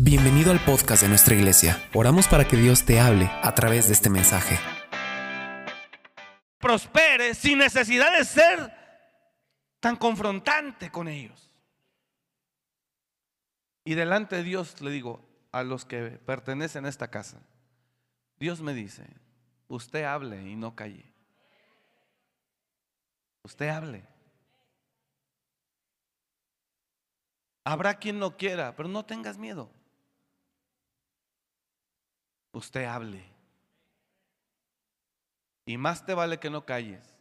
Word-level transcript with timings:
Bienvenido 0.00 0.52
al 0.52 0.64
podcast 0.64 1.02
de 1.02 1.08
nuestra 1.08 1.34
iglesia. 1.34 1.90
Oramos 1.92 2.28
para 2.28 2.46
que 2.46 2.56
Dios 2.56 2.84
te 2.84 3.00
hable 3.00 3.28
a 3.42 3.52
través 3.56 3.88
de 3.88 3.94
este 3.94 4.08
mensaje. 4.08 4.56
prospere 6.60 7.34
sin 7.34 7.58
necesidad 7.58 8.16
de 8.16 8.24
ser 8.24 8.72
tan 9.80 9.96
confrontante 9.96 10.92
con 10.92 11.08
ellos. 11.08 11.52
Y 13.84 13.94
delante 13.94 14.36
de 14.36 14.44
Dios 14.44 14.80
le 14.82 14.92
digo 14.92 15.20
a 15.50 15.64
los 15.64 15.84
que 15.84 16.10
pertenecen 16.10 16.86
a 16.86 16.90
esta 16.90 17.10
casa, 17.10 17.40
Dios 18.38 18.60
me 18.60 18.74
dice, 18.74 19.04
usted 19.66 20.04
hable 20.04 20.40
y 20.48 20.54
no 20.54 20.76
calle. 20.76 21.12
Usted 23.42 23.68
hable. 23.68 24.04
Habrá 27.64 27.98
quien 27.98 28.20
no 28.20 28.36
quiera, 28.36 28.76
pero 28.76 28.88
no 28.88 29.04
tengas 29.04 29.36
miedo. 29.36 29.72
Usted 32.58 32.86
hable. 32.86 33.22
Y 35.64 35.76
más 35.78 36.04
te 36.04 36.12
vale 36.12 36.40
que 36.40 36.50
no 36.50 36.64
calles. 36.66 37.14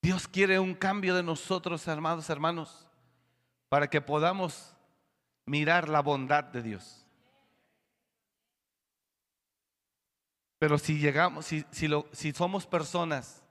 Dios 0.00 0.28
quiere 0.28 0.60
un 0.60 0.74
cambio 0.74 1.16
de 1.16 1.24
nosotros, 1.24 1.88
hermanos, 1.88 2.30
hermanos, 2.30 2.86
para 3.68 3.90
que 3.90 4.00
podamos 4.00 4.76
mirar 5.44 5.88
la 5.88 6.02
bondad 6.02 6.44
de 6.44 6.62
Dios. 6.62 7.04
Pero 10.60 10.78
si 10.78 10.98
llegamos, 11.00 11.46
si, 11.46 11.64
si, 11.72 11.88
lo- 11.88 12.06
si 12.12 12.30
somos 12.32 12.64
personas 12.64 13.42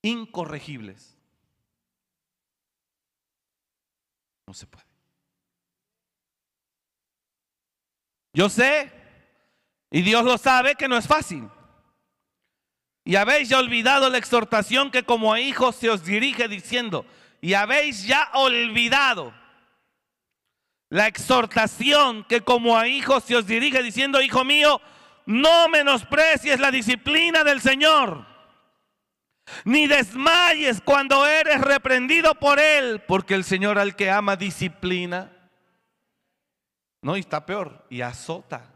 incorregibles, 0.00 1.15
no 4.46 4.54
se 4.54 4.66
puede. 4.66 4.86
Yo 8.32 8.48
sé, 8.48 8.92
y 9.90 10.02
Dios 10.02 10.24
lo 10.24 10.38
sabe, 10.38 10.74
que 10.74 10.88
no 10.88 10.96
es 10.96 11.06
fácil. 11.06 11.48
Y 13.04 13.16
habéis 13.16 13.48
ya 13.48 13.58
olvidado 13.58 14.10
la 14.10 14.18
exhortación 14.18 14.90
que 14.90 15.04
como 15.04 15.32
a 15.32 15.40
hijos 15.40 15.76
se 15.76 15.90
os 15.90 16.04
dirige 16.04 16.48
diciendo, 16.48 17.06
y 17.40 17.54
habéis 17.54 18.06
ya 18.06 18.30
olvidado 18.34 19.32
la 20.90 21.06
exhortación 21.06 22.24
que 22.24 22.42
como 22.42 22.78
a 22.78 22.88
hijos 22.88 23.24
se 23.24 23.36
os 23.36 23.46
dirige 23.46 23.82
diciendo, 23.82 24.20
hijo 24.20 24.44
mío, 24.44 24.80
no 25.24 25.68
menosprecies 25.68 26.60
la 26.60 26.70
disciplina 26.70 27.42
del 27.42 27.60
Señor, 27.60 28.35
ni 29.64 29.86
desmayes 29.86 30.80
cuando 30.80 31.26
eres 31.26 31.60
reprendido 31.60 32.34
por 32.34 32.58
Él, 32.58 33.02
porque 33.06 33.34
el 33.34 33.44
Señor 33.44 33.78
al 33.78 33.96
que 33.96 34.10
ama 34.10 34.36
disciplina, 34.36 35.32
no, 37.02 37.16
y 37.16 37.20
está 37.20 37.46
peor, 37.46 37.86
y 37.88 38.00
azota. 38.00 38.72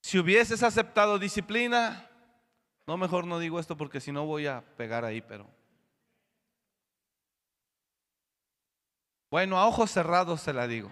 Si 0.00 0.18
hubieses 0.18 0.62
aceptado 0.62 1.18
disciplina, 1.18 2.08
no, 2.86 2.96
mejor 2.96 3.26
no 3.26 3.38
digo 3.38 3.60
esto 3.60 3.76
porque 3.76 4.00
si 4.00 4.10
no 4.10 4.24
voy 4.24 4.46
a 4.46 4.62
pegar 4.76 5.04
ahí, 5.04 5.20
pero... 5.20 5.57
Bueno, 9.30 9.58
a 9.58 9.66
ojos 9.66 9.90
cerrados 9.90 10.40
se 10.40 10.52
la 10.52 10.66
digo. 10.66 10.90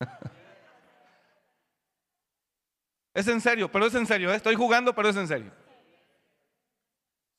Es 3.14 3.26
en 3.26 3.40
serio, 3.40 3.68
pero 3.72 3.86
es 3.86 3.94
en 3.96 4.06
serio, 4.06 4.32
¿eh? 4.32 4.36
estoy 4.36 4.54
jugando, 4.54 4.94
pero 4.94 5.08
es 5.08 5.16
en 5.16 5.26
serio. 5.26 5.50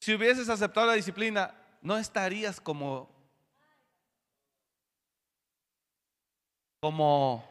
Si 0.02 0.14
hubieses 0.14 0.50
aceptado 0.50 0.88
la 0.88 0.94
disciplina, 0.94 1.56
no 1.82 1.98
estarías 1.98 2.60
como 2.60 3.10
como 6.82 7.48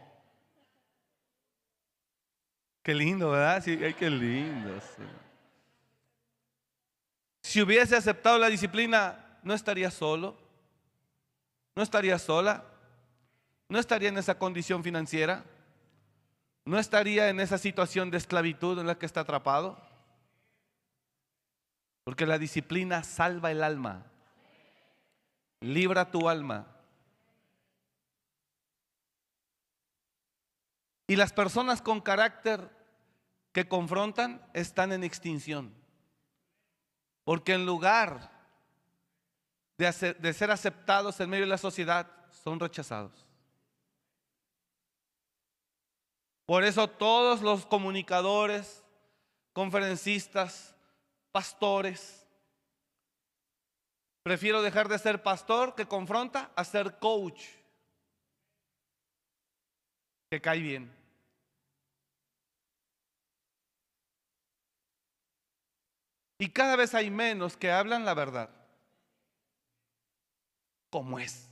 qué 2.82 2.94
lindo, 2.94 3.31
¿verdad? 3.31 3.62
Sí, 3.62 3.78
ay, 3.82 3.94
qué 3.94 4.10
lindo. 4.10 4.78
sí. 4.81 5.28
Si 7.58 7.62
hubiese 7.62 7.96
aceptado 7.96 8.38
la 8.38 8.50
disciplina, 8.50 9.36
no 9.42 9.52
estaría 9.52 9.91
solo, 9.91 10.38
no 11.74 11.82
estaría 11.82 12.16
sola, 12.16 12.62
no 13.69 13.80
estaría 13.80 14.10
en 14.10 14.19
esa 14.19 14.38
condición 14.38 14.84
financiera, 14.84 15.44
no 16.64 16.78
estaría 16.78 17.30
en 17.30 17.41
esa 17.41 17.58
situación 17.58 18.12
de 18.12 18.18
esclavitud 18.18 18.78
en 18.78 18.86
la 18.86 18.97
que 18.97 19.06
está 19.06 19.22
atrapado. 19.22 19.76
Porque 22.04 22.26
la 22.26 22.38
disciplina 22.38 23.02
salva 23.02 23.50
el 23.50 23.64
alma, 23.64 24.06
libra 25.58 26.12
tu 26.12 26.28
alma. 26.28 26.68
Y 31.08 31.16
las 31.16 31.32
personas 31.32 31.82
con 31.82 32.00
carácter 32.02 32.70
que 33.50 33.66
confrontan 33.66 34.48
están 34.54 34.92
en 34.92 35.02
extinción. 35.02 35.78
Porque 37.28 37.53
en 37.53 37.66
lugar 37.66 38.31
de, 39.77 40.33
ser 40.33 40.50
aceptados 40.50 41.21
en 41.21 41.28
medio 41.28 41.44
de 41.44 41.50
la 41.50 41.59
sociedad, 41.59 42.11
son 42.31 42.59
rechazados. 42.59 43.27
Por 46.47 46.65
eso 46.65 46.89
todos 46.89 47.43
los 47.43 47.66
comunicadores, 47.66 48.83
conferencistas, 49.53 50.75
pastores, 51.31 52.27
prefiero 54.22 54.62
dejar 54.62 54.89
de 54.89 54.99
ser 54.99 55.22
pastor 55.22 55.75
que 55.75 55.84
confronta 55.84 56.50
a 56.56 56.65
ser 56.65 56.99
coach, 56.99 57.45
que 60.31 60.41
cae 60.41 60.60
bien. 60.60 60.97
Y 66.38 66.50
cada 66.50 66.76
vez 66.76 66.94
hay 66.94 67.10
menos 67.10 67.56
que 67.56 67.71
hablan 67.71 68.04
la 68.04 68.15
verdad, 68.15 68.49
como 70.88 71.19
es. 71.19 71.50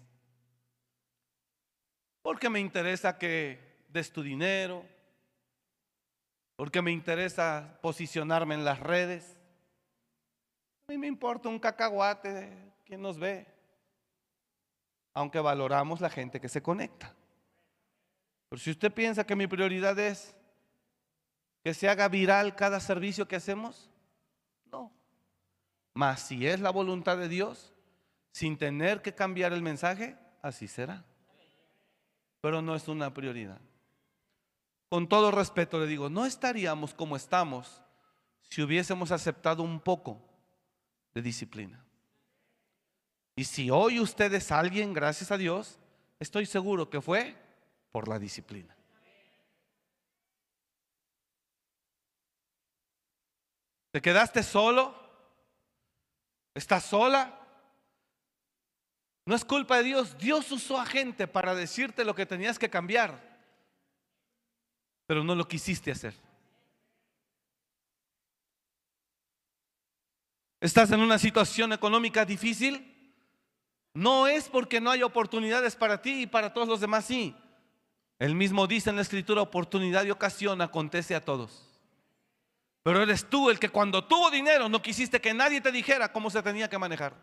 Porque 2.23 2.49
me 2.49 2.61
interesa 2.61 3.19
que 3.19 3.85
des 3.89 4.13
tu 4.13 4.23
dinero, 4.23 4.85
porque 6.55 6.81
me 6.83 6.93
interesa 6.93 7.79
posicionarme 7.83 8.55
en 8.55 8.65
las 8.65 8.79
redes. 8.81 9.37
A 10.87 10.93
mí 10.93 10.99
me 10.99 11.09
importa 11.09 11.49
un 11.49 11.59
cacahuate 11.59 12.53
quién 12.85 13.03
nos 13.03 13.19
ve, 13.19 13.47
aunque 15.15 15.41
valoramos 15.41 16.01
la 16.01 16.11
gente 16.11 16.41
que 16.41 16.49
se 16.49 16.63
conecta. 16.63 17.13
Pero 18.49 18.61
si 18.61 18.71
usted 18.71 18.93
piensa 18.93 19.27
que 19.27 19.35
mi 19.35 19.49
prioridad 19.49 19.99
es 19.99 20.37
que 21.65 21.75
se 21.75 21.89
haga 21.89 22.09
viral 22.09 22.55
cada 22.55 22.79
servicio 22.79 23.27
que 23.27 23.35
hacemos. 23.35 23.91
Mas 25.97 26.21
si 26.21 26.47
es 26.47 26.61
la 26.61 26.69
voluntad 26.69 27.17
de 27.17 27.27
Dios, 27.27 27.73
sin 28.31 28.59
tener 28.59 29.01
que 29.01 29.15
cambiar 29.15 29.55
el 29.55 29.63
mensaje, 29.63 30.15
así 30.43 30.69
será. 30.69 31.07
Pero 32.43 32.61
no 32.61 32.75
es 32.77 32.87
una 32.87 33.15
prioridad. 33.15 33.59
Con 34.91 35.09
todo 35.09 35.31
respeto 35.31 35.81
le 35.81 35.87
digo, 35.87 36.11
no 36.11 36.27
estaríamos 36.27 36.93
como 36.93 37.17
estamos 37.17 37.81
si 38.43 38.61
hubiésemos 38.61 39.11
aceptado 39.11 39.63
un 39.63 39.81
poco 39.81 40.21
de 41.15 41.23
disciplina. 41.23 41.83
Y 43.35 43.45
si 43.45 43.71
hoy 43.71 43.99
usted 43.99 44.35
es 44.35 44.53
alguien, 44.53 44.93
gracias 44.93 45.31
a 45.31 45.39
Dios, 45.39 45.79
estoy 46.21 46.45
seguro 46.45 46.91
que 46.91 47.01
fue 47.01 47.35
por 47.91 48.07
la 48.07 48.19
disciplina. 48.19 48.77
¿Te 53.93 54.03
quedaste 54.03 54.43
solo? 54.43 55.06
¿Estás 56.57 56.87
sola? 56.87 57.39
No 59.27 59.35
es 59.35 59.45
culpa 59.45 59.77
de 59.77 59.83
Dios. 59.83 60.17
Dios 60.17 60.51
usó 60.51 60.81
a 60.81 60.87
gente 60.87 61.29
para 61.29 61.55
decirte 61.55 62.03
lo 62.03 62.15
que 62.15 62.25
tenías 62.25 62.59
que 62.59 62.71
cambiar, 62.71 63.21
pero 65.07 65.23
no 65.23 65.35
lo 65.35 65.47
quisiste 65.47 65.91
hacer. 65.91 66.15
¿Estás 70.59 70.91
en 70.93 71.01
una 71.01 71.19
situación 71.19 71.75
económica 71.75 72.25
difícil? 72.25 73.13
No 73.93 74.27
es 74.27 74.49
porque 74.49 74.81
no 74.81 74.91
hay 74.91 75.03
oportunidades 75.03 75.77
para 75.77 76.01
ti 76.01 76.23
y 76.23 76.27
para 76.27 76.55
todos 76.55 76.69
los 76.69 76.81
demás, 76.81 77.05
sí. 77.05 77.37
El 78.19 78.35
mismo 78.35 78.67
dice 78.67 78.89
en 78.89 78.97
la 78.97 79.03
escritura, 79.03 79.43
oportunidad 79.43 80.07
y 80.07 80.11
ocasión 80.11 80.63
acontece 80.63 81.15
a 81.15 81.23
todos. 81.23 81.66
Pero 82.87 83.03
eres 83.03 83.29
tú 83.29 83.51
el 83.51 83.59
que 83.59 83.69
cuando 83.69 84.07
tuvo 84.07 84.31
dinero 84.31 84.69
no 84.69 84.81
quisiste 84.81 85.21
que 85.21 85.35
nadie 85.35 85.61
te 85.61 85.73
dijera 85.73 86.13
cómo 86.13 86.31
se 86.31 86.41
tenía 86.41 86.71
que 86.71 86.79
manejar. 86.79 87.17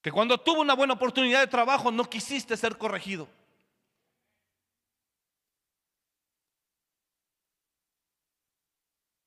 Que 0.00 0.12
cuando 0.12 0.38
tuvo 0.38 0.60
una 0.60 0.76
buena 0.76 0.94
oportunidad 0.94 1.40
de 1.40 1.48
trabajo 1.48 1.90
no 1.90 2.08
quisiste 2.08 2.56
ser 2.56 2.78
corregido. 2.78 3.28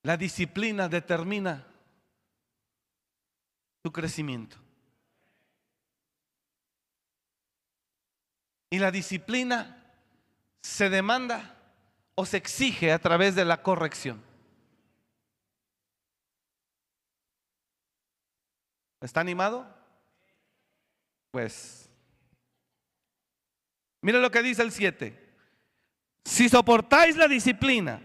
La 0.03 0.15
disciplina 0.15 0.87
determina 0.87 1.67
tu 3.81 3.91
crecimiento. 3.91 4.55
Y 8.69 8.79
la 8.79 8.91
disciplina 8.91 9.93
se 10.61 10.89
demanda 10.89 11.51
o 12.15 12.25
se 12.25 12.37
exige 12.37 12.91
a 12.91 12.99
través 12.99 13.35
de 13.35 13.45
la 13.45 13.61
corrección. 13.61 14.23
¿Está 19.01 19.19
animado? 19.19 19.67
Pues, 21.31 21.89
mire 24.01 24.19
lo 24.19 24.31
que 24.31 24.41
dice 24.41 24.63
el 24.63 24.71
7. 24.71 25.21
Si 26.23 26.49
soportáis 26.49 27.17
la 27.17 27.27
disciplina, 27.27 28.01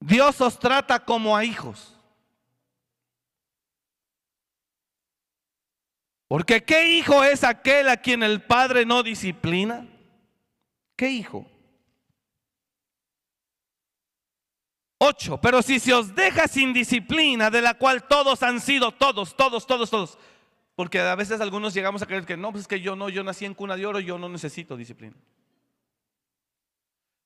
Dios 0.00 0.40
os 0.40 0.58
trata 0.58 1.04
como 1.04 1.36
a 1.36 1.44
hijos. 1.44 1.90
Porque 6.26 6.64
¿qué 6.64 6.96
hijo 6.96 7.22
es 7.22 7.44
aquel 7.44 7.88
a 7.88 7.98
quien 7.98 8.22
el 8.22 8.42
padre 8.42 8.84
no 8.86 9.02
disciplina? 9.02 9.86
¿Qué 10.96 11.10
hijo? 11.10 11.46
Ocho, 14.98 15.40
pero 15.40 15.60
si 15.62 15.80
se 15.80 15.92
os 15.92 16.14
deja 16.14 16.48
sin 16.48 16.72
disciplina, 16.72 17.50
de 17.50 17.60
la 17.60 17.74
cual 17.74 18.06
todos 18.06 18.42
han 18.42 18.60
sido, 18.60 18.92
todos, 18.92 19.36
todos, 19.36 19.66
todos, 19.66 19.90
todos. 19.90 20.18
Porque 20.74 21.00
a 21.00 21.14
veces 21.14 21.40
algunos 21.40 21.74
llegamos 21.74 22.02
a 22.02 22.06
creer 22.06 22.24
que 22.24 22.36
no, 22.36 22.50
pues 22.50 22.62
es 22.62 22.68
que 22.68 22.80
yo 22.80 22.96
no, 22.96 23.08
yo 23.08 23.22
nací 23.22 23.44
en 23.44 23.54
cuna 23.54 23.76
de 23.76 23.86
oro, 23.86 24.00
yo 24.00 24.18
no 24.18 24.28
necesito 24.28 24.76
disciplina. 24.76 25.16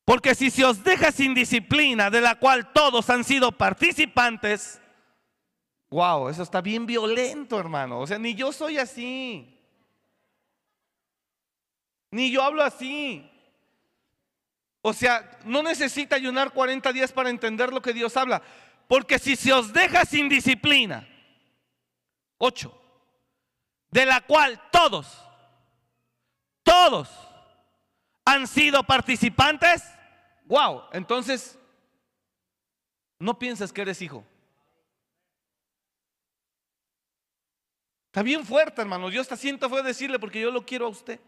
Porque 0.04 0.34
si 0.34 0.50
se 0.50 0.64
os 0.64 0.82
deja 0.82 1.12
sin 1.12 1.34
disciplina, 1.34 2.08
de 2.10 2.22
la 2.22 2.36
cual 2.36 2.72
todos 2.72 3.10
han 3.10 3.24
sido 3.24 3.52
participantes, 3.52 4.80
wow, 5.90 6.28
eso 6.28 6.42
está 6.42 6.60
bien 6.62 6.86
violento, 6.86 7.58
hermano. 7.60 8.00
O 8.00 8.06
sea, 8.06 8.18
ni 8.18 8.34
yo 8.34 8.52
soy 8.52 8.78
así. 8.78 9.54
Ni 12.10 12.30
yo 12.30 12.42
hablo 12.42 12.62
así. 12.62 13.30
O 14.88 14.92
sea, 14.92 15.38
no 15.44 15.62
necesita 15.62 16.16
ayunar 16.16 16.52
40 16.52 16.92
días 16.92 17.12
para 17.12 17.30
entender 17.30 17.72
lo 17.72 17.82
que 17.82 17.92
Dios 17.92 18.16
habla. 18.16 18.42
Porque 18.86 19.18
si 19.18 19.36
se 19.36 19.52
os 19.52 19.72
deja 19.72 20.04
sin 20.04 20.28
disciplina, 20.28 21.06
ocho, 22.38 22.78
de 23.90 24.06
la 24.06 24.20
cual 24.22 24.60
todos, 24.70 25.06
todos 26.62 27.08
han 28.24 28.46
sido 28.46 28.82
participantes, 28.82 29.82
Wow, 30.48 30.84
entonces 30.92 31.58
no 33.18 33.38
piensas 33.38 33.70
que 33.70 33.82
eres 33.82 34.00
hijo. 34.00 34.24
Está 38.06 38.22
bien 38.22 38.46
fuerte, 38.46 38.80
hermano. 38.80 39.10
Yo 39.10 39.20
hasta 39.20 39.36
siento 39.36 39.68
fue 39.68 39.82
decirle 39.82 40.18
porque 40.18 40.40
yo 40.40 40.50
lo 40.50 40.64
quiero 40.64 40.86
a 40.86 40.88
usted. 40.88 41.20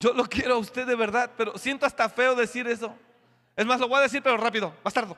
Yo 0.00 0.12
lo 0.12 0.24
quiero 0.24 0.54
a 0.54 0.58
usted 0.58 0.86
de 0.86 0.94
verdad, 0.94 1.30
pero 1.36 1.56
siento 1.56 1.86
hasta 1.86 2.08
feo 2.08 2.34
decir 2.34 2.66
eso. 2.66 2.94
Es 3.56 3.64
más, 3.64 3.80
lo 3.80 3.88
voy 3.88 3.98
a 3.98 4.02
decir, 4.02 4.22
pero 4.22 4.36
rápido, 4.36 4.74
bastardo. 4.82 5.16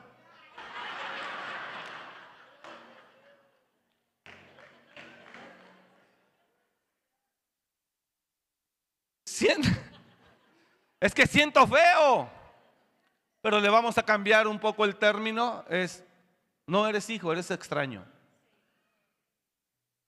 Siento. 9.23 9.69
Es 10.99 11.13
que 11.13 11.27
siento 11.27 11.65
feo. 11.67 12.29
Pero 13.41 13.59
le 13.59 13.69
vamos 13.69 13.97
a 13.97 14.03
cambiar 14.03 14.47
un 14.47 14.59
poco 14.59 14.83
el 14.83 14.95
término. 14.95 15.63
Es, 15.69 16.03
no 16.65 16.87
eres 16.87 17.09
hijo, 17.09 17.31
eres 17.31 17.51
extraño. 17.51 18.03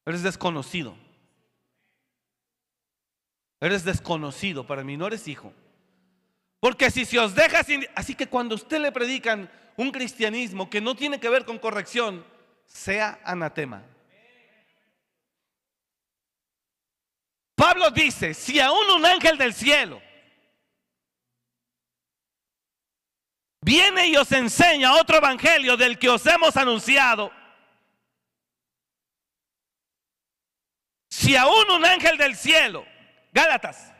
Eres 0.06 0.24
desconocido. 0.24 0.96
Eres 3.62 3.84
desconocido 3.84 4.66
para 4.66 4.84
mí, 4.84 4.96
no 4.96 5.08
eres 5.08 5.28
hijo. 5.28 5.54
Porque 6.60 6.92
si 6.92 7.06
se 7.06 7.20
os 7.20 7.36
deja 7.36 7.64
sin... 7.64 7.86
Así 7.96 8.16
que 8.16 8.28
cuando 8.28 8.56
usted 8.56 8.80
le 8.80 8.92
predican 8.92 9.50
un 9.76 9.92
cristianismo 9.92 10.70
que 10.70 10.82
no 10.82 10.96
tiene 10.96 11.20
que 11.20 11.30
ver 11.30 11.46
con 11.46 11.58
corrección, 11.58 12.26
sea 12.66 13.20
anatema. 13.24 13.84
Pablo 17.56 17.92
dice, 17.92 18.34
si 18.34 18.60
aún 18.60 18.90
un 18.96 19.06
ángel 19.06 19.38
del 19.38 19.54
cielo 19.54 20.02
viene 23.62 24.08
y 24.08 24.16
os 24.16 24.32
enseña 24.32 24.94
otro 24.94 25.18
evangelio 25.18 25.76
del 25.76 26.00
que 26.00 26.08
os 26.08 26.26
hemos 26.26 26.56
anunciado, 26.56 27.32
si 31.10 31.36
aún 31.36 31.70
un 31.72 31.86
ángel 31.86 32.18
del 32.18 32.38
cielo, 32.38 32.86
Gálatas, 33.32 33.94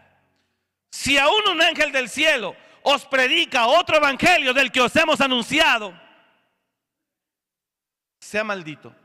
si 0.90 1.18
aún 1.18 1.48
un 1.50 1.62
ángel 1.62 1.92
del 1.92 2.10
cielo 2.10 2.56
os 2.84 3.06
predica 3.06 3.68
otro 3.68 3.98
evangelio 3.98 4.54
del 4.54 4.72
que 4.72 4.82
os 4.82 4.96
hemos 4.96 5.22
anunciado, 5.22 5.94
sea 8.20 8.44
maldito. 8.44 8.96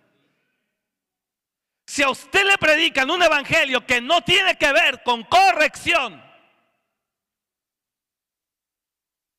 Si 1.87 2.03
a 2.03 2.11
usted 2.11 2.45
le 2.45 2.57
predican 2.57 3.11
un 3.11 3.23
evangelio 3.23 3.87
que 3.87 4.01
no 4.01 4.23
tiene 4.23 4.57
que 4.57 4.73
ver 4.73 5.03
con 5.03 5.23
corrección, 5.25 6.25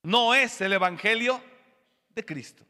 no 0.05 0.35
es 0.35 0.61
el 0.61 0.73
Evangelio 0.73 1.43
de 2.09 2.23
Cristo. 2.23 2.63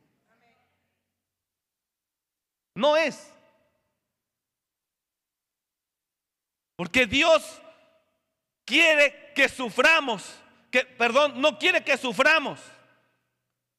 No 2.73 2.95
es. 2.95 3.31
Porque 6.77 7.05
Dios 7.05 7.61
quiere 8.65 9.31
que 9.33 9.47
suframos, 9.47 10.41
que 10.71 10.83
perdón, 10.83 11.39
no 11.39 11.57
quiere 11.57 11.83
que 11.83 11.97
suframos. 11.97 12.59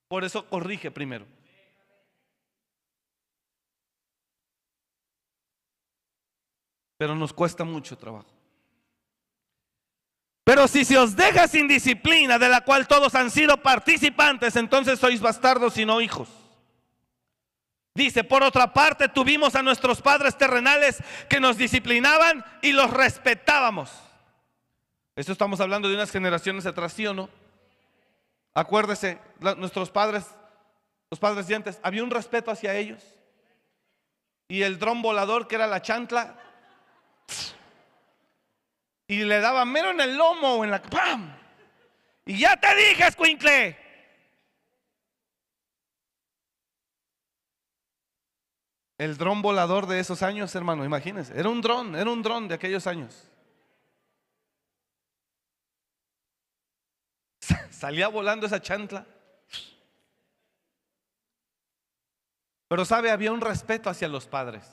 Por 0.09 0.25
eso 0.25 0.49
corrige 0.49 0.91
primero. 0.91 1.27
Pero 6.97 7.15
nos 7.15 7.33
cuesta 7.33 7.65
mucho 7.65 7.99
trabajo. 7.99 8.33
Pero 10.45 10.69
si 10.69 10.85
se 10.85 10.97
os 10.97 11.17
deja 11.17 11.49
sin 11.49 11.67
disciplina, 11.67 12.39
de 12.39 12.49
la 12.49 12.61
cual 12.61 12.87
todos 12.87 13.17
han 13.17 13.33
sido 13.33 13.61
participantes, 13.61 14.55
entonces 14.55 15.01
sois 15.01 15.21
bastardos 15.21 15.77
y 15.77 15.85
no 15.85 16.01
hijos. 16.01 16.29
Dice, 17.97 18.23
por 18.23 18.45
otra 18.45 18.73
parte, 18.73 19.09
tuvimos 19.09 19.57
a 19.57 19.63
nuestros 19.63 20.01
padres 20.01 20.39
terrenales 20.39 21.03
que 21.29 21.41
nos 21.41 21.57
disciplinaban 21.57 22.45
y 22.63 22.73
los 22.73 22.91
respetábamos. 22.91 23.91
Esto 25.17 25.33
estamos 25.33 25.61
hablando 25.61 25.89
de 25.89 25.95
unas 25.95 26.11
generaciones 26.11 26.67
atrás, 26.67 26.93
¿sí 26.93 27.07
o 27.07 27.15
no? 27.15 27.31
Acuérdese, 28.53 29.19
nuestros 29.57 29.91
padres, 29.91 30.27
los 31.11 31.19
padres 31.19 31.47
dientes, 31.47 31.81
había 31.83 32.05
un 32.05 32.11
respeto 32.11 32.51
hacia 32.51 32.75
ellos. 32.75 33.03
Y 34.49 34.63
el 34.63 34.79
dron 34.79 35.01
volador, 35.01 35.49
que 35.49 35.55
era 35.55 35.67
la 35.67 35.81
chantla, 35.81 36.39
y 39.09 39.25
le 39.25 39.41
daba 39.41 39.65
mero 39.65 39.91
en 39.91 40.01
el 40.03 40.17
lomo 40.17 40.57
o 40.57 40.65
en 40.65 40.71
la... 40.71 40.83
¡Pam! 40.83 41.35
Y 42.27 42.39
ya 42.39 42.57
te 42.57 42.75
dije, 42.75 43.07
escuincle. 43.07 43.79
El 48.99 49.17
dron 49.17 49.41
volador 49.43 49.87
de 49.87 49.99
esos 50.01 50.23
años, 50.23 50.55
hermano, 50.55 50.85
imagínense. 50.85 51.39
Era 51.39 51.49
un 51.49 51.63
dron, 51.63 51.97
era 51.97 52.11
un 52.11 52.23
dron 52.23 52.49
de 52.49 52.55
aquellos 52.55 52.87
años. 52.87 53.31
Salía 57.77 58.09
volando 58.09 58.47
esa 58.47 58.63
chantla. 58.63 59.05
Pero 62.69 62.87
sabe, 62.87 63.11
había 63.11 63.33
un 63.33 63.43
respeto 63.43 63.91
hacia 63.91 64.09
los 64.09 64.27
padres. 64.27 64.67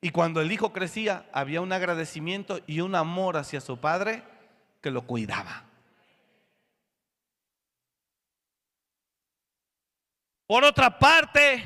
Y 0.00 0.10
cuando 0.10 0.40
el 0.40 0.52
hijo 0.52 0.72
crecía, 0.72 1.28
había 1.32 1.60
un 1.60 1.72
agradecimiento 1.72 2.60
y 2.68 2.82
un 2.82 2.94
amor 2.94 3.36
hacia 3.36 3.60
su 3.60 3.80
padre 3.80 4.22
que 4.80 4.92
lo 4.92 5.02
cuidaba. 5.08 5.64
Por 10.46 10.62
otra 10.62 11.00
parte, 11.00 11.64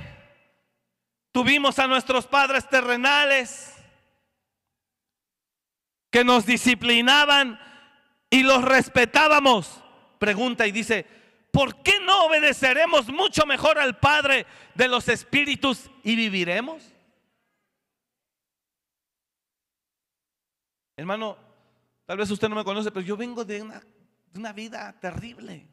tuvimos 1.30 1.78
a 1.78 1.86
nuestros 1.86 2.26
padres 2.26 2.66
terrenales 2.70 3.76
que 6.10 6.24
nos 6.24 6.46
disciplinaban 6.46 7.60
y 8.30 8.42
los 8.44 8.64
respetábamos. 8.64 9.81
Pregunta 10.22 10.68
y 10.68 10.70
dice, 10.70 11.04
¿por 11.50 11.82
qué 11.82 11.98
no 11.98 12.26
obedeceremos 12.26 13.08
mucho 13.08 13.44
mejor 13.44 13.76
al 13.76 13.98
Padre 13.98 14.46
de 14.72 14.86
los 14.86 15.08
Espíritus 15.08 15.90
y 16.04 16.14
viviremos? 16.14 16.92
Hermano, 20.96 21.36
tal 22.06 22.18
vez 22.18 22.30
usted 22.30 22.48
no 22.48 22.54
me 22.54 22.62
conoce, 22.62 22.92
pero 22.92 23.04
yo 23.04 23.16
vengo 23.16 23.44
de 23.44 23.62
una, 23.62 24.52
vida 24.52 24.96
terrible. 25.00 25.66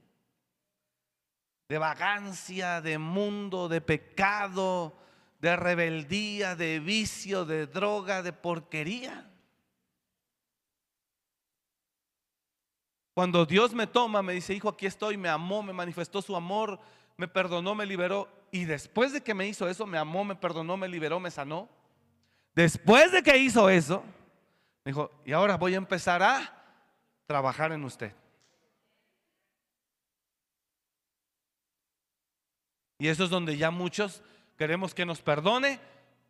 De 1.67 1.77
vagancia, 1.77 2.81
de 2.81 2.97
mundo, 2.97 3.69
de 3.69 3.81
pecado, 3.81 4.97
de 5.39 5.55
rebeldía, 5.57 6.55
de 6.55 6.79
vicio, 6.79 7.45
de 7.45 7.67
droga, 7.67 8.23
de 8.23 8.33
porquería. 8.33 9.28
Cuando 13.19 13.45
Dios 13.45 13.73
me 13.73 13.85
toma, 13.85 14.21
me 14.21 14.31
dice, 14.31 14.53
hijo, 14.53 14.69
aquí 14.69 14.85
estoy, 14.85 15.17
me 15.17 15.27
amó, 15.27 15.61
me 15.61 15.73
manifestó 15.73 16.21
su 16.21 16.37
amor, 16.37 16.79
me 17.17 17.27
perdonó, 17.27 17.75
me 17.75 17.85
liberó. 17.85 18.29
Y 18.49 18.63
después 18.63 19.11
de 19.11 19.19
que 19.19 19.33
me 19.33 19.45
hizo 19.45 19.67
eso, 19.67 19.85
me 19.85 19.97
amó, 19.97 20.23
me 20.23 20.37
perdonó, 20.37 20.77
me 20.77 20.87
liberó, 20.87 21.19
me 21.19 21.29
sanó. 21.29 21.67
Después 22.55 23.11
de 23.11 23.21
que 23.21 23.37
hizo 23.37 23.69
eso, 23.69 24.05
me 24.85 24.91
dijo, 24.91 25.11
y 25.25 25.33
ahora 25.33 25.57
voy 25.57 25.73
a 25.73 25.77
empezar 25.79 26.23
a 26.23 26.63
trabajar 27.25 27.73
en 27.73 27.83
usted. 27.83 28.13
Y 32.99 33.09
eso 33.09 33.25
es 33.25 33.29
donde 33.29 33.57
ya 33.57 33.69
muchos 33.69 34.23
queremos 34.57 34.93
que 34.93 35.05
nos 35.05 35.21
perdone, 35.21 35.81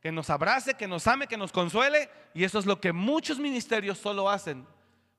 que 0.01 0.11
nos 0.11 0.31
abrace, 0.31 0.73
que 0.73 0.87
nos 0.87 1.05
ame, 1.05 1.27
que 1.27 1.37
nos 1.37 1.51
consuele. 1.51 2.09
Y 2.33 2.45
eso 2.45 2.57
es 2.57 2.65
lo 2.65 2.81
que 2.81 2.93
muchos 2.93 3.37
ministerios 3.37 3.99
solo 3.99 4.27
hacen. 4.27 4.65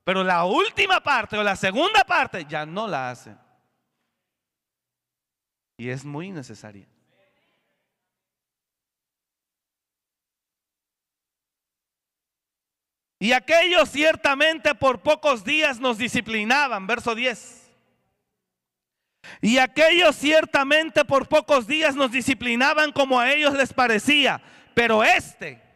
Pero 0.03 0.23
la 0.23 0.45
última 0.45 1.01
parte 1.01 1.37
o 1.37 1.43
la 1.43 1.55
segunda 1.55 2.03
parte 2.03 2.45
ya 2.47 2.65
no 2.65 2.87
la 2.87 3.11
hace. 3.11 3.35
Y 5.77 5.89
es 5.89 6.03
muy 6.03 6.31
necesaria. 6.31 6.87
Y 13.19 13.33
aquellos 13.33 13.89
ciertamente 13.89 14.73
por 14.73 15.03
pocos 15.03 15.43
días 15.43 15.79
nos 15.79 15.99
disciplinaban, 15.99 16.87
verso 16.87 17.13
10. 17.13 17.71
Y 19.41 19.59
aquellos 19.59 20.15
ciertamente 20.15 21.05
por 21.05 21.27
pocos 21.27 21.67
días 21.67 21.95
nos 21.95 22.11
disciplinaban 22.11 22.91
como 22.91 23.19
a 23.19 23.31
ellos 23.31 23.53
les 23.53 23.73
parecía, 23.73 24.41
pero 24.73 25.03
este 25.03 25.70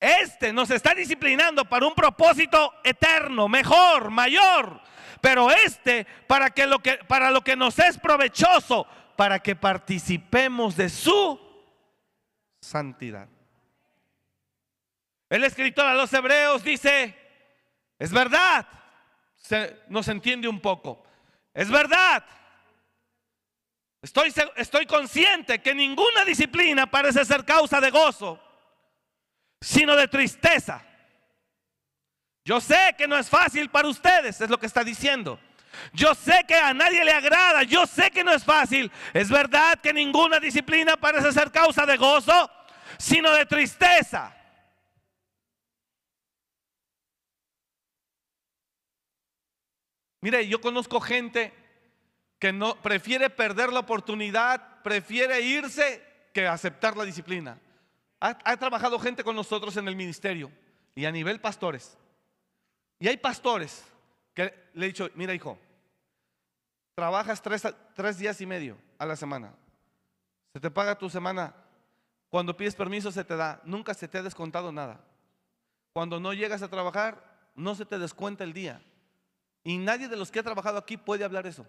este 0.00 0.52
nos 0.52 0.70
está 0.70 0.94
disciplinando 0.94 1.64
para 1.64 1.86
un 1.86 1.94
propósito 1.94 2.74
eterno, 2.84 3.48
mejor, 3.48 4.10
mayor. 4.10 4.80
Pero 5.20 5.50
este 5.50 6.06
para 6.26 6.50
que 6.50 6.66
lo 6.66 6.78
que 6.80 6.98
para 6.98 7.30
lo 7.30 7.42
que 7.42 7.56
nos 7.56 7.78
es 7.78 7.98
provechoso, 7.98 8.86
para 9.16 9.38
que 9.38 9.56
participemos 9.56 10.76
de 10.76 10.88
su 10.90 11.40
santidad. 12.60 13.28
El 15.28 15.44
escritor 15.44 15.86
a 15.86 15.94
los 15.94 16.12
hebreos 16.12 16.62
dice, 16.62 17.16
es 17.98 18.12
verdad, 18.12 18.66
se, 19.34 19.82
nos 19.88 20.06
entiende 20.08 20.46
un 20.46 20.60
poco, 20.60 21.04
es 21.52 21.70
verdad. 21.70 22.24
Estoy, 24.02 24.32
estoy 24.54 24.86
consciente 24.86 25.60
que 25.60 25.74
ninguna 25.74 26.24
disciplina 26.24 26.88
parece 26.88 27.24
ser 27.24 27.44
causa 27.44 27.80
de 27.80 27.90
gozo 27.90 28.40
sino 29.60 29.96
de 29.96 30.08
tristeza. 30.08 30.84
Yo 32.44 32.60
sé 32.60 32.94
que 32.96 33.08
no 33.08 33.18
es 33.18 33.28
fácil 33.28 33.68
para 33.70 33.88
ustedes, 33.88 34.40
es 34.40 34.50
lo 34.50 34.58
que 34.58 34.66
está 34.66 34.84
diciendo. 34.84 35.40
Yo 35.92 36.14
sé 36.14 36.44
que 36.46 36.54
a 36.54 36.72
nadie 36.72 37.04
le 37.04 37.12
agrada, 37.12 37.62
yo 37.62 37.86
sé 37.86 38.10
que 38.10 38.24
no 38.24 38.32
es 38.32 38.44
fácil. 38.44 38.90
Es 39.12 39.28
verdad 39.28 39.80
que 39.80 39.92
ninguna 39.92 40.38
disciplina 40.38 40.96
parece 40.96 41.32
ser 41.32 41.50
causa 41.50 41.84
de 41.84 41.96
gozo, 41.96 42.50
sino 42.98 43.32
de 43.32 43.46
tristeza. 43.46 44.32
Mire, 50.20 50.48
yo 50.48 50.60
conozco 50.60 51.00
gente 51.00 51.52
que 52.38 52.52
no 52.52 52.80
prefiere 52.82 53.30
perder 53.30 53.72
la 53.72 53.80
oportunidad, 53.80 54.82
prefiere 54.82 55.40
irse 55.40 56.02
que 56.32 56.46
aceptar 56.46 56.96
la 56.96 57.04
disciplina. 57.04 57.58
Ha, 58.20 58.56
trabajado 58.56 58.98
gente 58.98 59.22
con 59.22 59.36
nosotros 59.36 59.76
en 59.76 59.88
el 59.88 59.96
ministerio 59.96 60.50
y 60.94 61.04
a 61.04 61.12
nivel 61.12 61.40
pastores. 61.40 61.98
Y 62.98 63.08
hay 63.08 63.16
pastores 63.18 63.84
que 64.32 64.52
le 64.72 64.86
he 64.86 64.88
dicho, 64.88 65.08
mira 65.14 65.34
hijo, 65.34 65.58
trabajas 66.94 67.42
tres, 67.42 67.62
tres 67.94 68.18
días 68.18 68.40
y 68.40 68.46
medio 68.46 68.78
a 68.98 69.04
la 69.04 69.16
semana. 69.16 69.52
Se 70.54 70.60
te 70.60 70.70
paga 70.70 70.96
tu 70.96 71.10
semana. 71.10 71.54
Cuando 72.30 72.56
pides 72.56 72.74
permiso 72.74 73.12
se 73.12 73.24
te 73.24 73.36
da. 73.36 73.60
Nunca 73.64 73.92
se 73.92 74.08
te 74.08 74.18
ha 74.18 74.22
descontado 74.22 74.72
nada. 74.72 75.04
Cuando 75.92 76.18
no 76.18 76.32
llegas 76.32 76.62
a 76.62 76.68
trabajar, 76.68 77.22
no 77.54 77.74
se 77.74 77.84
te 77.84 77.98
descuenta 77.98 78.44
el 78.44 78.52
día. 78.52 78.82
Y 79.62 79.78
nadie 79.78 80.08
de 80.08 80.16
los 80.16 80.30
que 80.30 80.38
ha 80.38 80.42
trabajado 80.42 80.78
aquí 80.78 80.96
puede 80.96 81.24
hablar 81.24 81.46
eso. 81.46 81.66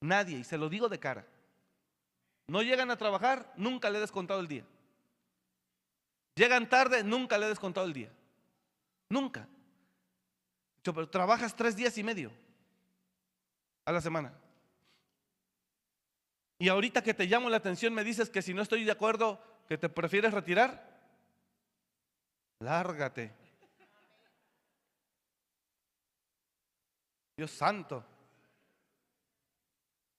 Nadie, 0.00 0.38
y 0.38 0.44
se 0.44 0.58
lo 0.58 0.68
digo 0.68 0.88
de 0.88 0.98
cara. 0.98 1.26
No 2.46 2.62
llegan 2.62 2.90
a 2.90 2.96
trabajar, 2.96 3.52
nunca 3.56 3.90
le 3.90 3.98
he 3.98 4.00
descontado 4.00 4.40
el 4.40 4.48
día. 4.48 4.64
Llegan 6.40 6.70
tarde, 6.70 7.04
nunca 7.04 7.36
le 7.36 7.44
he 7.44 7.48
descontado 7.50 7.86
el 7.86 7.92
día. 7.92 8.10
Nunca. 9.10 9.46
pero 10.82 11.06
trabajas 11.06 11.54
tres 11.54 11.76
días 11.76 11.98
y 11.98 12.02
medio 12.02 12.32
a 13.84 13.92
la 13.92 14.00
semana. 14.00 14.32
Y 16.58 16.70
ahorita 16.70 17.02
que 17.02 17.12
te 17.12 17.26
llamo 17.26 17.50
la 17.50 17.58
atención 17.58 17.92
me 17.92 18.04
dices 18.04 18.30
que 18.30 18.40
si 18.40 18.54
no 18.54 18.62
estoy 18.62 18.84
de 18.84 18.90
acuerdo, 18.90 19.38
que 19.68 19.76
te 19.76 19.90
prefieres 19.90 20.32
retirar. 20.32 20.98
Lárgate. 22.60 23.34
Dios 27.36 27.50
santo. 27.50 28.02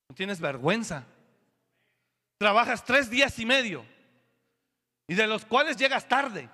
No 0.08 0.16
tienes 0.16 0.40
vergüenza. 0.40 1.04
Trabajas 2.38 2.86
tres 2.86 3.10
días 3.10 3.40
y 3.40 3.46
medio 3.48 3.84
y 5.12 5.14
de 5.14 5.28
los 5.28 5.44
cuales 5.44 5.76
llegas 5.76 6.08
tarde. 6.08 6.50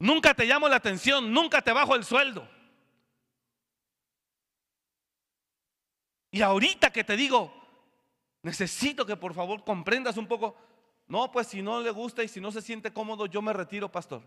Nunca 0.00 0.34
te 0.34 0.44
llamo 0.44 0.68
la 0.68 0.74
atención, 0.74 1.32
nunca 1.32 1.62
te 1.62 1.72
bajo 1.72 1.94
el 1.94 2.02
sueldo. 2.02 2.48
Y 6.32 6.42
ahorita 6.42 6.92
que 6.92 7.04
te 7.04 7.16
digo, 7.16 7.54
necesito 8.42 9.06
que 9.06 9.16
por 9.16 9.34
favor 9.34 9.62
comprendas 9.62 10.16
un 10.16 10.26
poco. 10.26 10.56
No, 11.06 11.30
pues 11.30 11.46
si 11.46 11.62
no 11.62 11.80
le 11.80 11.90
gusta 11.90 12.24
y 12.24 12.28
si 12.28 12.40
no 12.40 12.50
se 12.50 12.60
siente 12.60 12.92
cómodo, 12.92 13.26
yo 13.26 13.40
me 13.40 13.52
retiro, 13.52 13.88
pastor. 13.88 14.24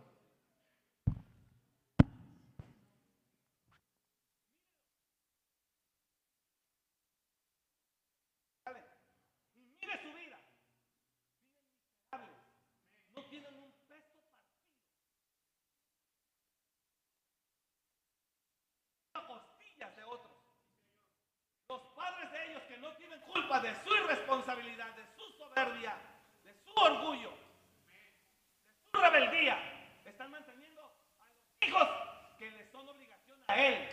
De 23.57 23.73
su 23.83 23.95
irresponsabilidad, 23.95 24.95
de 24.95 25.03
su 25.17 25.37
soberbia, 25.37 25.95
de 26.43 26.53
su 26.53 26.79
orgullo, 26.79 27.31
de 27.31 28.91
su 28.91 28.97
rebeldía, 29.01 29.57
están 30.05 30.29
manteniendo 30.29 30.81
a 31.19 31.25
los 31.25 31.67
hijos 31.67 31.89
que 32.37 32.51
le 32.51 32.71
son 32.71 32.87
obligación 32.87 33.39
a 33.47 33.55
él. 33.55 33.89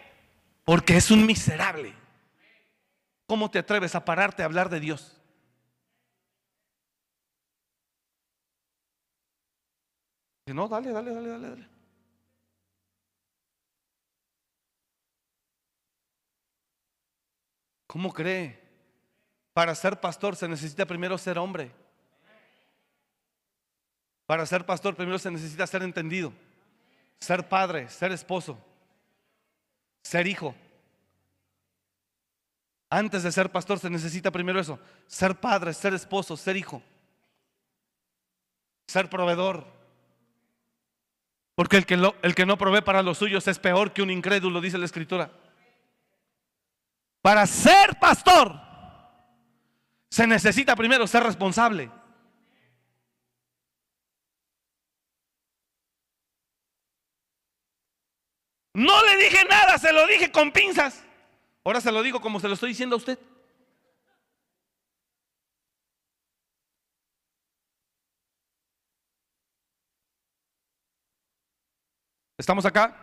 Porque 0.65 0.99
es 0.99 1.11
un 1.11 1.25
miserable. 1.25 1.95
¿Cómo 3.27 3.51
te 3.51 3.59
atreves 3.59 3.95
a 3.95 4.05
pararte 4.05 4.43
a 4.43 4.45
hablar 4.45 4.69
de 4.69 4.79
Dios? 4.79 5.21
No, 10.47 10.69
dale, 10.69 10.93
dale, 10.93 11.13
dale, 11.13 11.29
dale, 11.29 11.49
dale. 11.49 11.69
¿Cómo 17.87 18.13
cree 18.13 18.66
para 19.57 19.75
ser 19.75 19.99
pastor 19.99 20.37
se 20.37 20.47
necesita 20.47 20.85
primero 20.85 21.17
ser 21.17 21.39
hombre. 21.39 21.73
Para 24.27 24.45
ser 24.45 24.67
pastor 24.67 24.95
primero 24.95 25.19
se 25.19 25.31
necesita 25.31 25.67
ser 25.67 25.83
entendido, 25.83 26.31
ser 27.19 27.49
padre, 27.49 27.89
ser 27.89 28.13
esposo, 28.13 28.59
ser 30.03 30.27
hijo. 30.27 30.55
Antes 32.91 33.23
de 33.23 33.33
ser 33.33 33.51
pastor 33.51 33.79
se 33.79 33.89
necesita 33.89 34.31
primero 34.31 34.61
eso, 34.61 34.79
ser 35.07 35.35
padre, 35.35 35.73
ser 35.73 35.95
esposo, 35.95 36.37
ser 36.37 36.59
hijo, 36.59 36.83
ser 38.87 39.09
proveedor. 39.09 39.67
Porque 41.55 41.79
el 41.79 41.87
que, 41.87 41.95
el 42.21 42.35
que 42.35 42.45
no 42.45 42.59
provee 42.59 42.83
para 42.83 43.03
los 43.03 43.17
suyos 43.17 43.49
es 43.49 43.59
peor 43.59 43.95
que 43.95 44.03
un 44.03 44.11
incrédulo, 44.11 44.61
dice 44.61 44.77
la 44.77 44.85
escritura. 44.85 45.31
Para 47.23 47.47
ser 47.47 47.99
pastor 47.99 48.66
se 50.11 50.27
necesita 50.27 50.77
primero 50.77 51.07
ser 51.07 51.23
responsable. 51.23 51.91
No 58.75 59.03
le 59.05 59.17
dije 59.17 59.45
nada, 59.49 59.79
se 59.79 59.93
lo 59.93 60.07
dije 60.07 60.31
con 60.31 60.53
pinzas. 60.53 61.03
Ahora 61.65 61.81
se 61.81 61.91
lo 61.91 62.03
digo 62.03 62.21
como 62.21 62.41
se 62.41 62.47
lo 62.47 62.55
estoy 62.55 62.69
diciendo 62.69 62.95
a 62.95 62.99
usted. 62.99 63.19
¿Estamos 72.39 72.67
acá? 72.67 72.95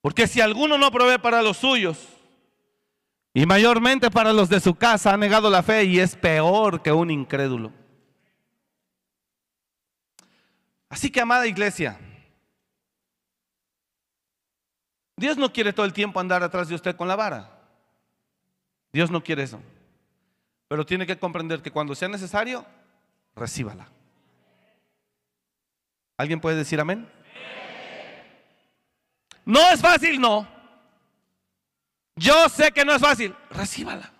Porque 0.00 0.26
si 0.26 0.40
alguno 0.40 0.78
no 0.78 0.90
provee 0.90 1.18
para 1.18 1.42
los 1.42 1.58
suyos, 1.58 2.19
y 3.32 3.46
mayormente 3.46 4.10
para 4.10 4.32
los 4.32 4.48
de 4.48 4.60
su 4.60 4.74
casa, 4.74 5.12
ha 5.12 5.16
negado 5.16 5.50
la 5.50 5.62
fe 5.62 5.84
y 5.84 6.00
es 6.00 6.16
peor 6.16 6.82
que 6.82 6.92
un 6.92 7.10
incrédulo. 7.10 7.72
Así 10.88 11.10
que, 11.10 11.20
amada 11.20 11.46
iglesia, 11.46 11.98
Dios 15.16 15.36
no 15.36 15.52
quiere 15.52 15.72
todo 15.72 15.86
el 15.86 15.92
tiempo 15.92 16.18
andar 16.18 16.42
atrás 16.42 16.68
de 16.68 16.74
usted 16.74 16.96
con 16.96 17.06
la 17.06 17.14
vara. 17.14 17.60
Dios 18.92 19.10
no 19.10 19.22
quiere 19.22 19.44
eso. 19.44 19.60
Pero 20.66 20.84
tiene 20.84 21.06
que 21.06 21.18
comprender 21.18 21.62
que 21.62 21.70
cuando 21.70 21.94
sea 21.94 22.08
necesario, 22.08 22.66
recíbala. 23.36 23.88
¿Alguien 26.16 26.40
puede 26.40 26.56
decir 26.56 26.80
amén? 26.80 27.08
No 29.44 29.60
es 29.70 29.80
fácil, 29.80 30.20
no. 30.20 30.59
Yo 32.20 32.50
sé 32.50 32.70
que 32.70 32.84
no 32.84 32.92
es 32.92 33.00
fácil. 33.00 33.34
Recíbala. 33.48 34.12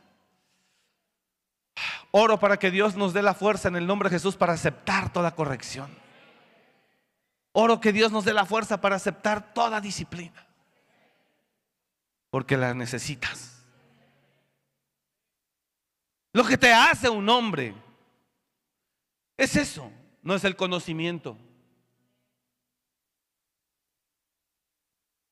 Oro 2.12 2.40
para 2.40 2.56
que 2.56 2.70
Dios 2.70 2.96
nos 2.96 3.12
dé 3.12 3.20
la 3.20 3.34
fuerza 3.34 3.68
en 3.68 3.76
el 3.76 3.86
nombre 3.86 4.08
de 4.08 4.16
Jesús 4.16 4.36
para 4.36 4.54
aceptar 4.54 5.12
toda 5.12 5.34
corrección. 5.34 5.94
Oro 7.52 7.78
que 7.78 7.92
Dios 7.92 8.10
nos 8.10 8.24
dé 8.24 8.32
la 8.32 8.46
fuerza 8.46 8.80
para 8.80 8.96
aceptar 8.96 9.52
toda 9.52 9.82
disciplina 9.82 10.46
porque 12.30 12.56
la 12.56 12.72
necesitas. 12.72 13.60
Lo 16.32 16.42
que 16.44 16.56
te 16.56 16.72
hace 16.72 17.10
un 17.10 17.28
hombre 17.28 17.74
es 19.36 19.56
eso, 19.56 19.92
no 20.22 20.34
es 20.34 20.44
el 20.44 20.56
conocimiento. 20.56 21.36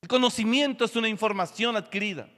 El 0.03 0.09
conocimiento 0.09 0.85
es 0.85 0.97
una 0.97 1.09
información 1.09 1.75
adquirida. 1.75 2.29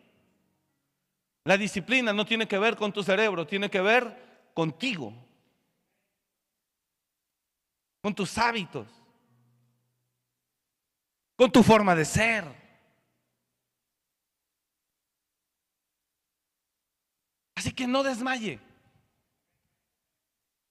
La 1.45 1.57
disciplina 1.57 2.13
no 2.13 2.25
tiene 2.25 2.47
que 2.47 2.59
ver 2.59 2.77
con 2.77 2.93
tu 2.93 3.03
cerebro, 3.03 3.47
tiene 3.47 3.71
que 3.71 3.81
ver 3.81 4.51
contigo, 4.55 5.15
con 8.03 8.15
tus 8.15 8.37
hábitos, 8.37 8.87
con 11.37 11.51
tu 11.51 11.63
forma 11.63 11.95
de 11.95 12.05
ser. 12.05 12.45
Así 17.55 17.73
que 17.73 17.87
no 17.87 18.03
desmaye. 18.03 18.61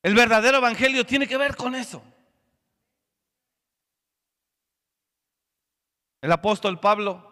El 0.01 0.15
verdadero 0.15 0.57
evangelio 0.57 1.05
tiene 1.05 1.27
que 1.27 1.37
ver 1.37 1.55
con 1.55 1.75
eso. 1.75 2.01
El 6.21 6.31
apóstol 6.31 6.79
Pablo 6.79 7.28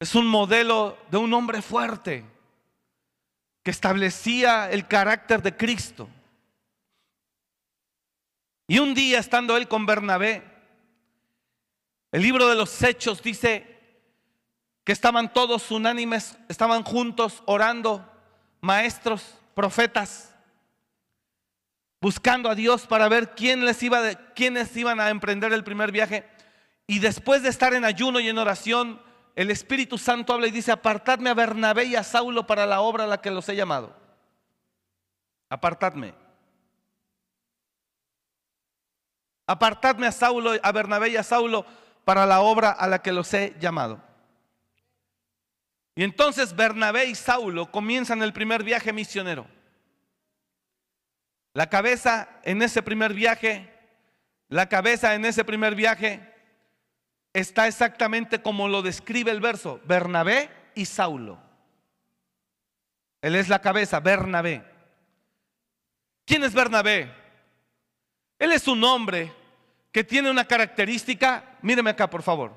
es 0.00 0.14
un 0.14 0.26
modelo 0.26 0.96
de 1.10 1.18
un 1.18 1.32
hombre 1.34 1.60
fuerte 1.60 2.24
que 3.62 3.70
establecía 3.70 4.70
el 4.70 4.88
carácter 4.88 5.42
de 5.42 5.54
Cristo. 5.54 6.08
Y 8.66 8.78
un 8.78 8.94
día 8.94 9.18
estando 9.18 9.58
él 9.58 9.68
con 9.68 9.84
Bernabé, 9.84 10.42
el 12.12 12.22
libro 12.22 12.48
de 12.48 12.54
los 12.54 12.82
Hechos 12.82 13.22
dice 13.22 13.78
que 14.84 14.92
estaban 14.92 15.34
todos 15.34 15.70
unánimes, 15.70 16.38
estaban 16.48 16.82
juntos 16.82 17.42
orando 17.44 18.10
maestros, 18.62 19.34
profetas, 19.54 20.34
buscando 22.00 22.48
a 22.48 22.54
Dios 22.54 22.86
para 22.86 23.08
ver 23.10 23.34
quién 23.34 23.66
les 23.66 23.82
iba 23.82 24.00
de, 24.00 24.16
quiénes 24.34 24.74
iban 24.78 24.98
a 24.98 25.10
emprender 25.10 25.52
el 25.52 25.62
primer 25.62 25.92
viaje. 25.92 26.26
Y 26.86 27.00
después 27.00 27.42
de 27.42 27.50
estar 27.50 27.74
en 27.74 27.84
ayuno 27.84 28.18
y 28.18 28.28
en 28.30 28.38
oración, 28.38 29.09
el 29.34 29.50
Espíritu 29.50 29.96
Santo 29.98 30.32
habla 30.32 30.46
y 30.46 30.50
dice, 30.50 30.72
apartadme 30.72 31.30
a 31.30 31.34
Bernabé 31.34 31.84
y 31.84 31.96
a 31.96 32.02
Saulo 32.02 32.46
para 32.46 32.66
la 32.66 32.80
obra 32.80 33.04
a 33.04 33.06
la 33.06 33.20
que 33.20 33.30
los 33.30 33.48
he 33.48 33.56
llamado. 33.56 33.96
Apartadme. 35.48 36.14
Apartadme 39.46 40.06
a 40.06 40.12
Saulo, 40.12 40.52
a 40.62 40.72
Bernabé 40.72 41.08
y 41.10 41.16
a 41.16 41.22
Saulo 41.22 41.66
para 42.04 42.26
la 42.26 42.40
obra 42.40 42.70
a 42.70 42.86
la 42.86 43.02
que 43.02 43.12
los 43.12 43.32
he 43.34 43.56
llamado. 43.58 44.00
Y 45.94 46.04
entonces 46.04 46.54
Bernabé 46.54 47.06
y 47.06 47.14
Saulo 47.14 47.70
comienzan 47.70 48.22
el 48.22 48.32
primer 48.32 48.62
viaje 48.62 48.92
misionero. 48.92 49.46
La 51.52 51.68
cabeza 51.68 52.28
en 52.44 52.62
ese 52.62 52.82
primer 52.82 53.12
viaje, 53.12 53.72
la 54.48 54.68
cabeza 54.68 55.14
en 55.14 55.24
ese 55.24 55.44
primer 55.44 55.74
viaje 55.74 56.29
está 57.32 57.66
exactamente 57.68 58.42
como 58.42 58.68
lo 58.68 58.82
describe 58.82 59.30
el 59.30 59.40
verso, 59.40 59.80
Bernabé 59.84 60.50
y 60.74 60.84
Saulo. 60.86 61.38
Él 63.22 63.36
es 63.36 63.48
la 63.48 63.60
cabeza, 63.60 64.00
Bernabé. 64.00 64.64
¿Quién 66.24 66.44
es 66.44 66.54
Bernabé? 66.54 67.12
Él 68.38 68.52
es 68.52 68.66
un 68.68 68.82
hombre 68.84 69.32
que 69.92 70.04
tiene 70.04 70.30
una 70.30 70.44
característica, 70.44 71.58
míreme 71.62 71.90
acá 71.90 72.08
por 72.08 72.22
favor. 72.22 72.54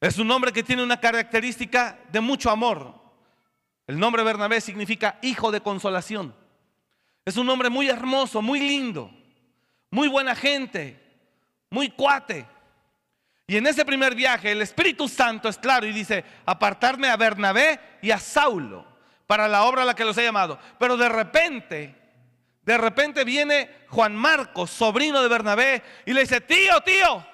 Es 0.00 0.18
un 0.18 0.26
nombre 0.26 0.52
que 0.52 0.62
tiene 0.62 0.82
una 0.82 1.00
característica 1.00 1.98
de 2.10 2.20
mucho 2.20 2.50
amor. 2.50 2.94
El 3.86 3.98
nombre 3.98 4.22
Bernabé 4.22 4.60
significa 4.60 5.18
hijo 5.22 5.52
de 5.52 5.60
consolación. 5.60 6.34
Es 7.24 7.36
un 7.36 7.46
nombre 7.46 7.70
muy 7.70 7.88
hermoso, 7.88 8.42
muy 8.42 8.60
lindo, 8.60 9.10
muy 9.90 10.08
buena 10.08 10.34
gente, 10.34 11.00
muy 11.70 11.90
cuate. 11.90 12.46
Y 13.46 13.56
en 13.56 13.66
ese 13.66 13.84
primer 13.84 14.14
viaje 14.14 14.52
el 14.52 14.62
Espíritu 14.62 15.08
Santo 15.08 15.48
es 15.48 15.58
claro 15.58 15.86
y 15.86 15.92
dice, 15.92 16.24
apartarme 16.46 17.08
a 17.08 17.16
Bernabé 17.16 17.78
y 18.00 18.10
a 18.10 18.18
Saulo 18.18 18.86
para 19.26 19.48
la 19.48 19.64
obra 19.64 19.82
a 19.82 19.84
la 19.84 19.94
que 19.94 20.04
los 20.04 20.16
he 20.16 20.24
llamado. 20.24 20.58
Pero 20.78 20.96
de 20.96 21.08
repente, 21.08 21.94
de 22.62 22.78
repente 22.78 23.24
viene 23.24 23.84
Juan 23.88 24.16
Marcos, 24.16 24.70
sobrino 24.70 25.22
de 25.22 25.28
Bernabé, 25.28 25.82
y 26.06 26.12
le 26.14 26.22
dice, 26.22 26.40
tío, 26.40 26.80
tío, 26.80 27.26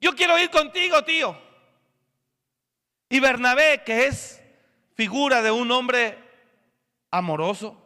yo 0.00 0.14
quiero 0.14 0.38
ir 0.38 0.50
contigo, 0.50 1.02
tío. 1.04 1.40
Y 3.08 3.20
Bernabé, 3.20 3.82
que 3.84 4.06
es 4.06 4.42
figura 4.94 5.40
de 5.40 5.50
un 5.50 5.70
hombre 5.70 6.18
amoroso, 7.10 7.80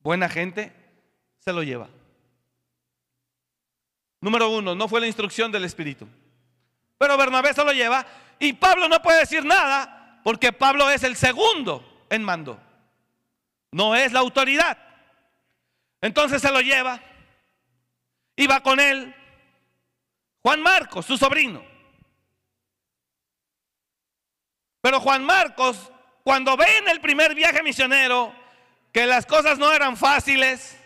buena 0.00 0.28
gente, 0.28 0.72
se 1.38 1.52
lo 1.52 1.62
lleva. 1.62 1.88
Número 4.22 4.50
uno, 4.50 4.74
no 4.74 4.88
fue 4.88 5.00
la 5.00 5.06
instrucción 5.06 5.52
del 5.52 5.64
Espíritu. 5.64 6.06
Pero 7.00 7.16
Bernabé 7.16 7.54
se 7.54 7.64
lo 7.64 7.72
lleva 7.72 8.04
y 8.38 8.52
Pablo 8.52 8.86
no 8.86 9.00
puede 9.00 9.20
decir 9.20 9.42
nada 9.42 10.20
porque 10.22 10.52
Pablo 10.52 10.90
es 10.90 11.02
el 11.02 11.16
segundo 11.16 12.04
en 12.10 12.22
mando. 12.22 12.60
No 13.72 13.96
es 13.96 14.12
la 14.12 14.20
autoridad. 14.20 14.76
Entonces 16.02 16.42
se 16.42 16.52
lo 16.52 16.60
lleva 16.60 17.00
y 18.36 18.46
va 18.46 18.60
con 18.60 18.80
él 18.80 19.14
Juan 20.42 20.60
Marcos, 20.60 21.06
su 21.06 21.16
sobrino. 21.16 21.64
Pero 24.82 25.00
Juan 25.00 25.24
Marcos, 25.24 25.90
cuando 26.22 26.54
ve 26.58 26.66
en 26.76 26.88
el 26.90 27.00
primer 27.00 27.34
viaje 27.34 27.62
misionero 27.62 28.34
que 28.92 29.06
las 29.06 29.24
cosas 29.24 29.58
no 29.58 29.72
eran 29.72 29.96
fáciles, 29.96 30.78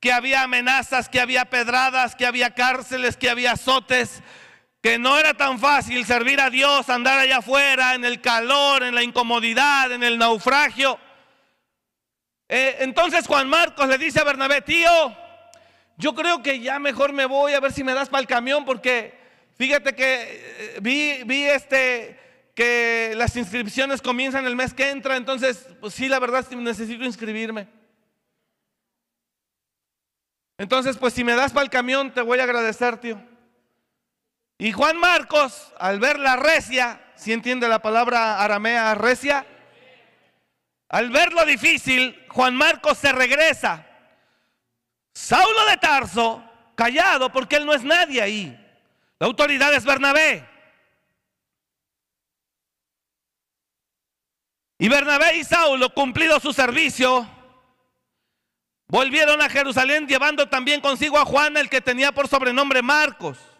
que 0.00 0.14
había 0.14 0.44
amenazas, 0.44 1.10
que 1.10 1.20
había 1.20 1.44
pedradas, 1.44 2.16
que 2.16 2.24
había 2.24 2.54
cárceles, 2.54 3.18
que 3.18 3.28
había 3.28 3.52
azotes, 3.52 4.22
que 4.82 4.98
no 4.98 5.16
era 5.16 5.32
tan 5.32 5.60
fácil 5.60 6.04
servir 6.04 6.40
a 6.40 6.50
Dios, 6.50 6.88
andar 6.88 7.20
allá 7.20 7.36
afuera 7.38 7.94
en 7.94 8.04
el 8.04 8.20
calor, 8.20 8.82
en 8.82 8.96
la 8.96 9.04
incomodidad, 9.04 9.92
en 9.92 10.02
el 10.02 10.18
naufragio. 10.18 10.98
Eh, 12.48 12.78
entonces 12.80 13.28
Juan 13.28 13.48
Marcos 13.48 13.88
le 13.88 13.96
dice 13.96 14.20
a 14.20 14.24
Bernabé, 14.24 14.60
tío, 14.60 15.16
yo 15.96 16.14
creo 16.16 16.42
que 16.42 16.58
ya 16.58 16.80
mejor 16.80 17.12
me 17.12 17.26
voy 17.26 17.52
a 17.52 17.60
ver 17.60 17.72
si 17.72 17.84
me 17.84 17.94
das 17.94 18.08
para 18.08 18.22
el 18.22 18.26
camión 18.26 18.64
porque 18.64 19.14
fíjate 19.56 19.94
que 19.94 20.04
eh, 20.58 20.78
vi, 20.82 21.22
vi 21.24 21.44
este 21.44 22.18
que 22.56 23.14
las 23.16 23.36
inscripciones 23.36 24.02
comienzan 24.02 24.46
el 24.46 24.56
mes 24.56 24.74
que 24.74 24.90
entra, 24.90 25.16
entonces, 25.16 25.68
pues 25.80 25.94
sí, 25.94 26.08
la 26.08 26.18
verdad 26.18 26.46
necesito 26.50 27.04
inscribirme. 27.04 27.68
Entonces, 30.58 30.98
pues 30.98 31.14
si 31.14 31.24
me 31.24 31.34
das 31.34 31.52
para 31.52 31.64
el 31.64 31.70
camión, 31.70 32.12
te 32.12 32.20
voy 32.20 32.40
a 32.40 32.42
agradecer, 32.42 32.98
tío. 32.98 33.31
Y 34.62 34.70
Juan 34.70 34.96
Marcos, 34.96 35.72
al 35.76 35.98
ver 35.98 36.20
la 36.20 36.36
recia, 36.36 37.04
si 37.16 37.32
entiende 37.32 37.66
la 37.66 37.82
palabra 37.82 38.40
aramea 38.40 38.94
recia, 38.94 39.44
al 40.88 41.10
ver 41.10 41.32
lo 41.32 41.44
difícil, 41.44 42.24
Juan 42.28 42.54
Marcos 42.54 42.96
se 42.96 43.10
regresa. 43.10 43.84
Saulo 45.12 45.66
de 45.68 45.78
Tarso, 45.78 46.44
callado, 46.76 47.32
porque 47.32 47.56
él 47.56 47.66
no 47.66 47.74
es 47.74 47.82
nadie 47.82 48.22
ahí. 48.22 48.56
La 49.18 49.26
autoridad 49.26 49.74
es 49.74 49.84
Bernabé. 49.84 50.48
Y 54.78 54.88
Bernabé 54.88 55.38
y 55.38 55.42
Saulo, 55.42 55.92
cumplido 55.92 56.38
su 56.38 56.52
servicio, 56.52 57.28
volvieron 58.86 59.42
a 59.42 59.48
Jerusalén 59.48 60.06
llevando 60.06 60.48
también 60.48 60.80
consigo 60.80 61.18
a 61.18 61.24
Juan, 61.24 61.56
el 61.56 61.68
que 61.68 61.80
tenía 61.80 62.12
por 62.12 62.28
sobrenombre 62.28 62.80
Marcos. 62.80 63.51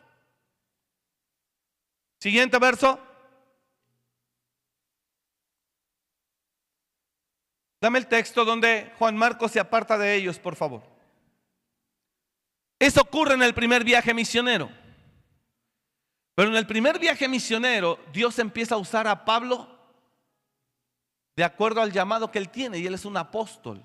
Siguiente 2.22 2.56
verso. 2.60 3.00
Dame 7.80 7.98
el 7.98 8.06
texto 8.06 8.44
donde 8.44 8.92
Juan 8.96 9.16
Marcos 9.16 9.50
se 9.50 9.58
aparta 9.58 9.98
de 9.98 10.14
ellos, 10.14 10.38
por 10.38 10.54
favor. 10.54 10.84
Eso 12.78 13.00
ocurre 13.00 13.34
en 13.34 13.42
el 13.42 13.52
primer 13.54 13.82
viaje 13.82 14.14
misionero. 14.14 14.70
Pero 16.36 16.50
en 16.50 16.54
el 16.54 16.64
primer 16.64 17.00
viaje 17.00 17.26
misionero, 17.26 17.98
Dios 18.12 18.38
empieza 18.38 18.76
a 18.76 18.78
usar 18.78 19.08
a 19.08 19.24
Pablo 19.24 19.76
de 21.34 21.42
acuerdo 21.42 21.80
al 21.80 21.90
llamado 21.90 22.30
que 22.30 22.38
él 22.38 22.50
tiene, 22.50 22.78
y 22.78 22.86
él 22.86 22.94
es 22.94 23.04
un 23.04 23.16
apóstol. 23.16 23.82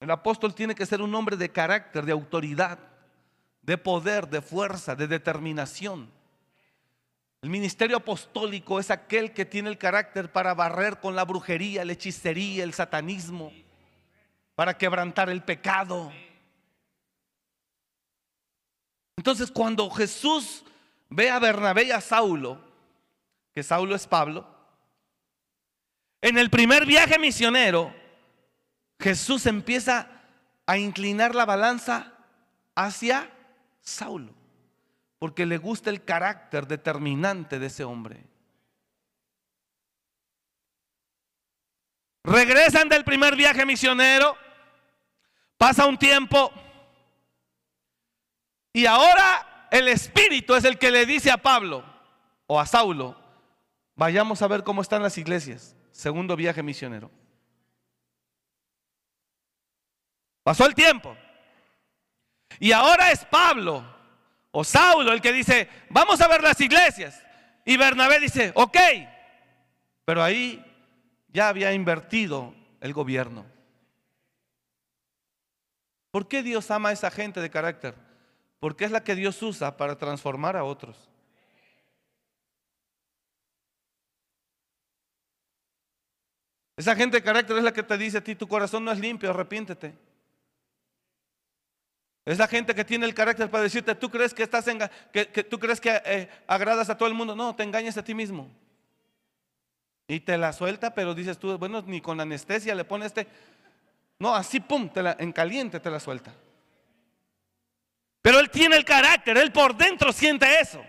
El 0.00 0.10
apóstol 0.10 0.56
tiene 0.56 0.74
que 0.74 0.86
ser 0.86 1.00
un 1.00 1.14
hombre 1.14 1.36
de 1.36 1.52
carácter, 1.52 2.04
de 2.04 2.10
autoridad, 2.10 2.89
de 3.70 3.78
poder, 3.78 4.28
de 4.28 4.42
fuerza, 4.42 4.96
de 4.96 5.06
determinación. 5.06 6.10
El 7.40 7.50
ministerio 7.50 7.98
apostólico 7.98 8.80
es 8.80 8.90
aquel 8.90 9.32
que 9.32 9.44
tiene 9.44 9.68
el 9.68 9.78
carácter 9.78 10.32
para 10.32 10.54
barrer 10.54 10.98
con 10.98 11.14
la 11.14 11.24
brujería, 11.24 11.84
la 11.84 11.92
hechicería, 11.92 12.64
el 12.64 12.74
satanismo, 12.74 13.52
para 14.56 14.76
quebrantar 14.76 15.30
el 15.30 15.44
pecado. 15.44 16.10
Entonces 19.16 19.52
cuando 19.52 19.88
Jesús 19.88 20.64
ve 21.08 21.30
a 21.30 21.38
Bernabé 21.38 21.84
y 21.84 21.90
a 21.92 22.00
Saulo, 22.00 22.60
que 23.54 23.62
Saulo 23.62 23.94
es 23.94 24.04
Pablo, 24.08 24.48
en 26.20 26.38
el 26.38 26.50
primer 26.50 26.86
viaje 26.86 27.20
misionero, 27.20 27.94
Jesús 28.98 29.46
empieza 29.46 30.08
a 30.66 30.76
inclinar 30.76 31.36
la 31.36 31.44
balanza 31.44 32.14
hacia 32.74 33.30
Saulo, 33.90 34.32
porque 35.18 35.46
le 35.46 35.58
gusta 35.58 35.90
el 35.90 36.04
carácter 36.04 36.66
determinante 36.66 37.58
de 37.58 37.66
ese 37.66 37.84
hombre. 37.84 38.24
Regresan 42.22 42.88
del 42.88 43.04
primer 43.04 43.36
viaje 43.36 43.64
misionero, 43.64 44.36
pasa 45.56 45.86
un 45.86 45.98
tiempo 45.98 46.52
y 48.72 48.86
ahora 48.86 49.68
el 49.70 49.88
Espíritu 49.88 50.54
es 50.54 50.64
el 50.64 50.78
que 50.78 50.90
le 50.90 51.06
dice 51.06 51.30
a 51.30 51.38
Pablo 51.38 51.84
o 52.46 52.60
a 52.60 52.66
Saulo, 52.66 53.20
Vayamos 54.00 54.40
a 54.40 54.48
ver 54.48 54.64
cómo 54.64 54.80
están 54.80 55.02
las 55.02 55.18
iglesias. 55.18 55.76
Segundo 55.92 56.34
viaje 56.34 56.62
misionero. 56.62 57.10
Pasó 60.42 60.64
el 60.64 60.74
tiempo. 60.74 61.14
Y 62.58 62.72
ahora 62.72 63.10
es 63.12 63.24
Pablo 63.24 63.84
o 64.50 64.64
Saulo 64.64 65.12
el 65.12 65.20
que 65.20 65.32
dice, 65.32 65.68
vamos 65.88 66.20
a 66.20 66.28
ver 66.28 66.42
las 66.42 66.60
iglesias. 66.60 67.22
Y 67.64 67.76
Bernabé 67.76 68.18
dice, 68.20 68.52
ok. 68.54 68.76
Pero 70.04 70.22
ahí 70.22 70.64
ya 71.28 71.48
había 71.48 71.72
invertido 71.72 72.54
el 72.80 72.92
gobierno. 72.92 73.46
¿Por 76.10 76.26
qué 76.26 76.42
Dios 76.42 76.70
ama 76.70 76.88
a 76.88 76.92
esa 76.92 77.10
gente 77.10 77.40
de 77.40 77.50
carácter? 77.50 77.94
Porque 78.58 78.84
es 78.84 78.90
la 78.90 79.04
que 79.04 79.14
Dios 79.14 79.40
usa 79.42 79.76
para 79.76 79.96
transformar 79.96 80.56
a 80.56 80.64
otros. 80.64 81.08
Esa 86.76 86.96
gente 86.96 87.18
de 87.18 87.22
carácter 87.22 87.56
es 87.58 87.62
la 87.62 87.72
que 87.72 87.82
te 87.82 87.96
dice 87.98 88.18
a 88.18 88.24
ti, 88.24 88.34
tu 88.34 88.48
corazón 88.48 88.84
no 88.84 88.90
es 88.90 88.98
limpio, 88.98 89.30
arrepiéntete. 89.30 89.94
Es 92.30 92.38
la 92.38 92.46
gente 92.46 92.76
que 92.76 92.84
tiene 92.84 93.06
el 93.06 93.12
carácter 93.12 93.50
para 93.50 93.64
decirte, 93.64 93.92
tú 93.96 94.08
crees 94.08 94.32
que 94.32 94.44
estás 94.44 94.68
en, 94.68 94.78
que, 95.12 95.24
tú 95.24 95.58
crees 95.58 95.80
que 95.80 96.00
eh, 96.04 96.28
agradas 96.46 96.88
a 96.88 96.96
todo 96.96 97.08
el 97.08 97.14
mundo. 97.14 97.34
No, 97.34 97.56
te 97.56 97.64
engañas 97.64 97.96
a 97.96 98.04
ti 98.04 98.14
mismo. 98.14 98.48
Y 100.06 100.20
te 100.20 100.38
la 100.38 100.52
suelta, 100.52 100.94
pero 100.94 101.12
dices 101.12 101.38
tú, 101.38 101.58
bueno, 101.58 101.82
ni 101.84 102.00
con 102.00 102.20
anestesia 102.20 102.76
le 102.76 102.84
pone 102.84 103.06
este. 103.06 103.26
No, 104.20 104.32
así 104.32 104.60
pum, 104.60 104.88
en 104.94 105.32
caliente 105.32 105.80
te 105.80 105.90
la 105.90 105.98
suelta. 105.98 106.32
Pero 108.22 108.38
él 108.38 108.48
tiene 108.48 108.76
el 108.76 108.84
carácter, 108.84 109.36
él 109.36 109.50
por 109.50 109.76
dentro 109.76 110.12
siente 110.12 110.60
eso. 110.60 110.80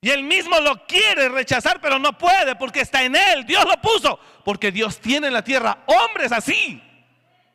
Y 0.00 0.08
él 0.08 0.24
mismo 0.24 0.58
lo 0.60 0.86
quiere 0.86 1.28
rechazar, 1.28 1.78
pero 1.78 1.98
no 1.98 2.16
puede 2.16 2.56
porque 2.56 2.80
está 2.80 3.02
en 3.02 3.16
él. 3.16 3.44
Dios 3.44 3.66
lo 3.66 3.78
puso. 3.82 4.18
Porque 4.46 4.72
Dios 4.72 4.98
tiene 4.98 5.26
en 5.26 5.34
la 5.34 5.44
tierra 5.44 5.84
hombres 5.84 6.32
así 6.32 6.82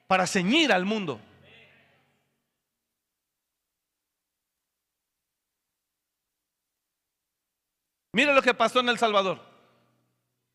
para 0.06 0.28
ceñir 0.28 0.72
al 0.72 0.86
mundo. 0.86 1.20
Mire 8.18 8.34
lo 8.34 8.42
que 8.42 8.56
pasó 8.56 8.80
en 8.80 8.90
El 8.90 8.98
Salvador. 8.98 9.40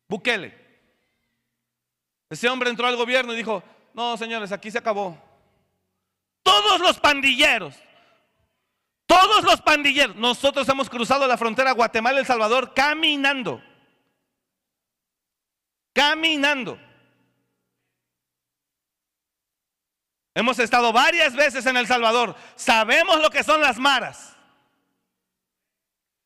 Bukele. 0.09 0.53
Ese 2.29 2.49
hombre 2.49 2.69
entró 2.69 2.85
al 2.87 2.97
gobierno 2.97 3.31
y 3.31 3.37
dijo, 3.37 3.63
no, 3.93 4.17
señores, 4.17 4.51
aquí 4.51 4.69
se 4.69 4.79
acabó. 4.79 5.17
Todos 6.43 6.81
los 6.81 6.99
pandilleros, 6.99 7.73
todos 9.05 9.45
los 9.45 9.61
pandilleros, 9.61 10.17
nosotros 10.17 10.67
hemos 10.67 10.89
cruzado 10.89 11.25
la 11.25 11.37
frontera 11.37 11.71
Guatemala-El 11.71 12.25
Salvador 12.25 12.73
caminando. 12.73 13.63
Caminando. 15.93 16.77
Hemos 20.35 20.59
estado 20.59 20.91
varias 20.91 21.33
veces 21.33 21.65
en 21.65 21.77
El 21.77 21.87
Salvador. 21.87 22.35
Sabemos 22.57 23.21
lo 23.21 23.29
que 23.29 23.41
son 23.41 23.61
las 23.61 23.79
maras. 23.79 24.32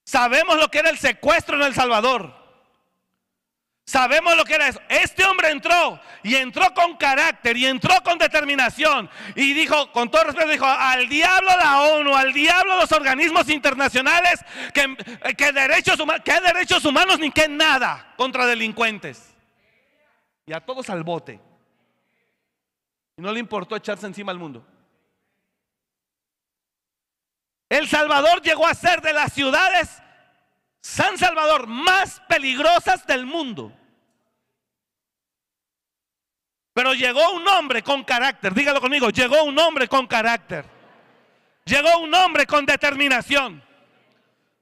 Sabemos 0.07 0.55
lo 0.55 0.69
que 0.69 0.79
era 0.79 0.89
el 0.89 0.97
secuestro 0.97 1.57
en 1.57 1.63
El 1.63 1.73
Salvador. 1.73 2.33
Sabemos 3.83 4.37
lo 4.37 4.45
que 4.45 4.55
era 4.55 4.69
eso. 4.69 4.79
Este 4.87 5.25
hombre 5.25 5.49
entró 5.49 5.99
y 6.23 6.35
entró 6.35 6.73
con 6.73 6.95
carácter 6.95 7.57
y 7.57 7.65
entró 7.65 7.93
con 8.05 8.17
determinación 8.17 9.09
y 9.35 9.53
dijo, 9.53 9.91
con 9.91 10.09
todo 10.09 10.23
respeto, 10.23 10.49
dijo, 10.49 10.65
al 10.65 11.09
diablo 11.09 11.49
la 11.57 11.81
ONU, 11.81 12.15
al 12.15 12.31
diablo 12.31 12.77
los 12.77 12.89
organismos 12.93 13.49
internacionales, 13.49 14.45
que, 14.73 15.51
derechos, 15.51 15.99
que 16.23 16.39
derechos 16.39 16.85
humanos 16.85 17.19
ni 17.19 17.29
que 17.29 17.49
nada 17.49 18.13
contra 18.15 18.45
delincuentes. 18.45 19.35
Y 20.45 20.53
a 20.53 20.61
todos 20.61 20.89
al 20.89 21.03
bote. 21.03 21.41
Y 23.17 23.21
no 23.21 23.33
le 23.33 23.41
importó 23.41 23.75
echarse 23.75 24.07
encima 24.07 24.31
al 24.31 24.39
mundo. 24.39 24.65
El 27.69 27.87
Salvador 27.87 28.41
llegó 28.41 28.65
a 28.65 28.73
ser 28.73 29.01
de 29.01 29.13
las 29.13 29.33
ciudades 29.33 30.01
San 30.81 31.17
Salvador 31.17 31.67
más 31.67 32.21
peligrosas 32.29 33.05
del 33.05 33.25
mundo. 33.25 33.73
Pero 36.73 36.93
llegó 36.93 37.31
un 37.31 37.47
hombre 37.47 37.83
con 37.83 38.03
carácter, 38.03 38.53
dígalo 38.53 38.79
conmigo, 38.79 39.09
llegó 39.09 39.43
un 39.43 39.57
hombre 39.59 39.87
con 39.87 40.07
carácter. 40.07 40.63
Llegó 41.65 41.99
un 41.99 42.13
hombre 42.13 42.45
con 42.45 42.65
determinación. 42.65 43.61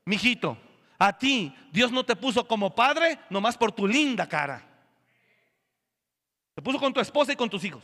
Mijito, 0.05 0.57
a 0.97 1.15
ti 1.15 1.53
Dios 1.71 1.91
no 1.91 2.03
te 2.03 2.15
puso 2.15 2.47
como 2.47 2.73
padre 2.73 3.19
nomás 3.29 3.57
por 3.57 3.71
tu 3.71 3.85
linda 3.85 4.27
cara. 4.27 4.65
Te 6.55 6.61
puso 6.61 6.79
con 6.79 6.93
tu 6.93 6.99
esposa 6.99 7.33
y 7.33 7.35
con 7.35 7.49
tus 7.49 7.63
hijos. 7.63 7.83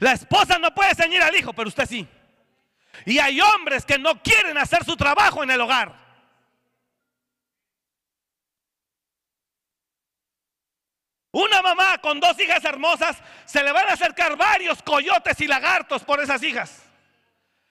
La 0.00 0.12
esposa 0.12 0.58
no 0.58 0.74
puede 0.74 0.94
ceñir 0.94 1.22
al 1.22 1.36
hijo, 1.36 1.52
pero 1.52 1.68
usted 1.68 1.86
sí. 1.86 2.08
Y 3.04 3.18
hay 3.18 3.40
hombres 3.40 3.84
que 3.84 3.98
no 3.98 4.22
quieren 4.22 4.56
hacer 4.58 4.84
su 4.84 4.96
trabajo 4.96 5.42
en 5.42 5.50
el 5.50 5.60
hogar. 5.60 6.06
Una 11.36 11.60
mamá 11.60 11.98
con 11.98 12.18
dos 12.18 12.40
hijas 12.40 12.64
hermosas, 12.64 13.18
se 13.44 13.62
le 13.62 13.70
van 13.70 13.86
a 13.88 13.92
acercar 13.92 14.38
varios 14.38 14.82
coyotes 14.82 15.38
y 15.42 15.46
lagartos 15.46 16.02
por 16.02 16.22
esas 16.22 16.42
hijas. 16.42 16.82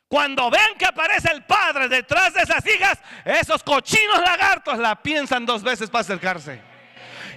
Cuando 0.07 0.51
vean 0.51 0.75
que 0.77 0.85
aparece 0.85 1.31
el 1.31 1.43
padre 1.45 1.89
detrás 1.89 2.33
de 2.35 2.41
esas 2.43 2.63
hijas, 2.67 2.99
esos 3.25 3.63
cochinos 3.63 4.19
lagartos 4.19 4.77
la 4.77 5.01
piensan 5.01 5.47
dos 5.47 5.63
veces 5.63 5.89
para 5.89 6.01
acercarse. 6.01 6.61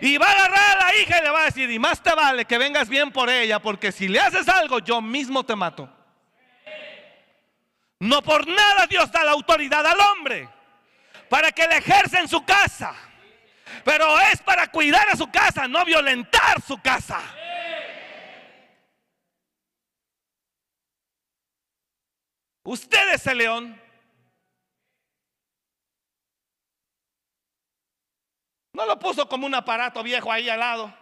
Y 0.02 0.18
va 0.18 0.26
a 0.26 0.32
agarrar 0.32 0.76
a 0.76 0.84
la 0.84 0.96
hija 0.96 1.18
y 1.18 1.22
le 1.22 1.30
va 1.30 1.40
a 1.40 1.44
decir, 1.46 1.70
y 1.70 1.78
más 1.78 2.02
te 2.02 2.14
vale 2.14 2.44
que 2.44 2.58
vengas 2.58 2.90
bien 2.90 3.10
por 3.10 3.30
ella, 3.30 3.58
porque 3.58 3.90
si 3.90 4.06
le 4.06 4.20
haces 4.20 4.48
algo, 4.48 4.80
yo 4.80 5.00
mismo 5.00 5.44
te 5.44 5.56
mato. 5.56 5.97
No 8.00 8.22
por 8.22 8.46
nada 8.46 8.86
Dios 8.86 9.10
da 9.10 9.24
la 9.24 9.32
autoridad 9.32 9.84
al 9.84 9.98
hombre, 10.00 10.48
para 11.28 11.50
que 11.52 11.66
le 11.66 11.78
ejerza 11.78 12.20
en 12.20 12.28
su 12.28 12.44
casa. 12.44 12.94
Pero 13.84 14.18
es 14.20 14.40
para 14.42 14.68
cuidar 14.68 15.08
a 15.10 15.16
su 15.16 15.30
casa, 15.30 15.66
no 15.66 15.84
violentar 15.84 16.60
su 16.62 16.80
casa. 16.80 17.20
Usted 22.62 23.14
es 23.14 23.26
el 23.26 23.38
león. 23.38 23.80
No 28.74 28.86
lo 28.86 28.98
puso 28.98 29.28
como 29.28 29.46
un 29.46 29.54
aparato 29.54 30.02
viejo 30.02 30.30
ahí 30.30 30.48
al 30.48 30.60
lado. 30.60 30.97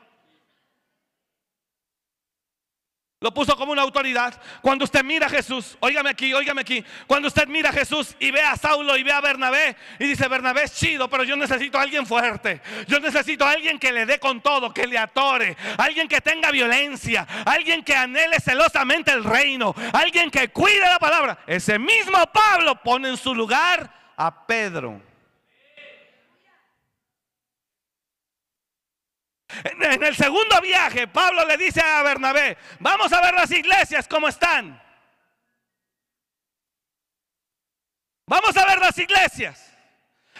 Lo 3.19 3.33
puso 3.33 3.57
como 3.57 3.73
una 3.73 3.81
autoridad. 3.81 4.39
Cuando 4.61 4.85
usted 4.85 5.03
mira 5.03 5.27
a 5.27 5.31
Jesús, 5.31 5.79
óigame 5.81 6.11
aquí, 6.11 6.35
óigame 6.35 6.61
aquí. 6.61 6.85
Cuando 7.07 7.29
usted 7.29 7.49
mira 7.49 7.71
a 7.71 7.73
Jesús 7.73 8.15
y 8.19 8.31
ve 8.31 8.43
a 8.43 8.57
Saulo 8.57 8.95
y 8.95 9.03
ve 9.03 9.11
a 9.11 9.23
Bernabé 9.23 9.75
y 9.99 10.05
dice, 10.09 10.29
Bernabé 10.29 10.65
es 10.65 10.75
chido, 10.75 11.09
pero 11.09 11.25
yo 11.25 11.35
necesito 11.35 11.79
a 11.79 11.83
alguien 11.83 12.05
fuerte. 12.05 12.61
Yo 12.87 13.01
necesito 13.01 13.47
a 13.47 13.53
alguien 13.53 13.79
que 13.79 13.91
le 13.91 14.05
dé 14.05 14.19
con 14.21 14.43
todo, 14.43 14.71
que 14.71 14.87
le 14.87 14.99
atore. 14.99 15.57
Alguien 15.79 16.09
que 16.09 16.21
tenga 16.21 16.51
violencia. 16.51 17.27
Alguien 17.47 17.83
que 17.83 17.97
anhele 17.97 18.39
celosamente 18.39 19.13
el 19.13 19.25
reino. 19.25 19.75
Alguien 19.95 20.31
que 20.31 20.49
cuide 20.49 20.81
la 20.81 20.99
palabra. 20.99 21.39
Ese 21.47 21.79
mismo 21.79 22.19
Pablo 22.35 22.83
pone 22.83 23.09
en 23.09 23.17
su 23.17 23.35
lugar 23.35 23.91
a 24.15 24.47
Pedro. 24.47 25.01
En 29.49 30.03
el 30.03 30.17
segundo 30.17 30.61
viaje, 30.61 31.07
Pablo 31.07 31.45
le 31.45 31.57
dice 31.57 31.81
a 31.81 32.03
Bernabé, 32.03 32.59
vamos 32.81 33.13
a 33.13 33.21
ver 33.21 33.35
las 33.35 33.51
iglesias 33.51 34.09
cómo 34.09 34.29
están. 34.29 34.83
Vamos 38.27 38.57
a 38.57 38.67
ver 38.67 38.81
las 38.81 38.99
iglesias. 38.99 39.73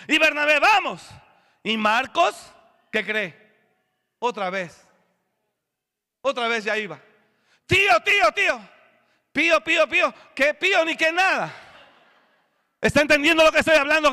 Y 0.09 0.19
Bernabé, 0.19 0.59
vamos. 0.59 1.09
Y 1.63 1.77
Marcos, 1.77 2.53
¿qué 2.91 3.05
cree? 3.05 3.47
Otra 4.19 4.51
vez. 4.51 4.87
Otra 6.21 6.49
vez 6.49 6.65
ya 6.65 6.77
iba. 6.77 7.01
Tío, 7.67 8.01
tío, 8.03 8.33
tío. 8.33 8.61
Pío, 9.33 9.63
pío, 9.63 9.89
pío. 9.89 10.15
¿Qué 10.35 10.55
pío 10.55 10.85
ni 10.85 10.97
qué 10.97 11.13
nada? 11.13 11.53
¿Está 12.81 13.03
entendiendo 13.03 13.45
lo 13.45 13.53
que 13.53 13.61
estoy 13.61 13.77
hablando? 13.77 14.11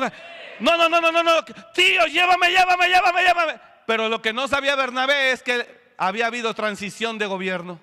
No, 0.60 0.76
no, 0.76 0.88
no, 0.88 1.00
no, 1.00 1.10
no, 1.10 1.22
no. 1.22 1.44
Tío, 1.72 2.06
llévame, 2.06 2.50
llévame, 2.50 2.88
llévame, 2.88 3.22
llévame. 3.22 3.73
Pero 3.86 4.08
lo 4.08 4.22
que 4.22 4.32
no 4.32 4.48
sabía 4.48 4.76
Bernabé 4.76 5.32
es 5.32 5.42
que 5.42 5.94
había 5.96 6.26
habido 6.26 6.54
transición 6.54 7.18
de 7.18 7.26
gobierno. 7.26 7.80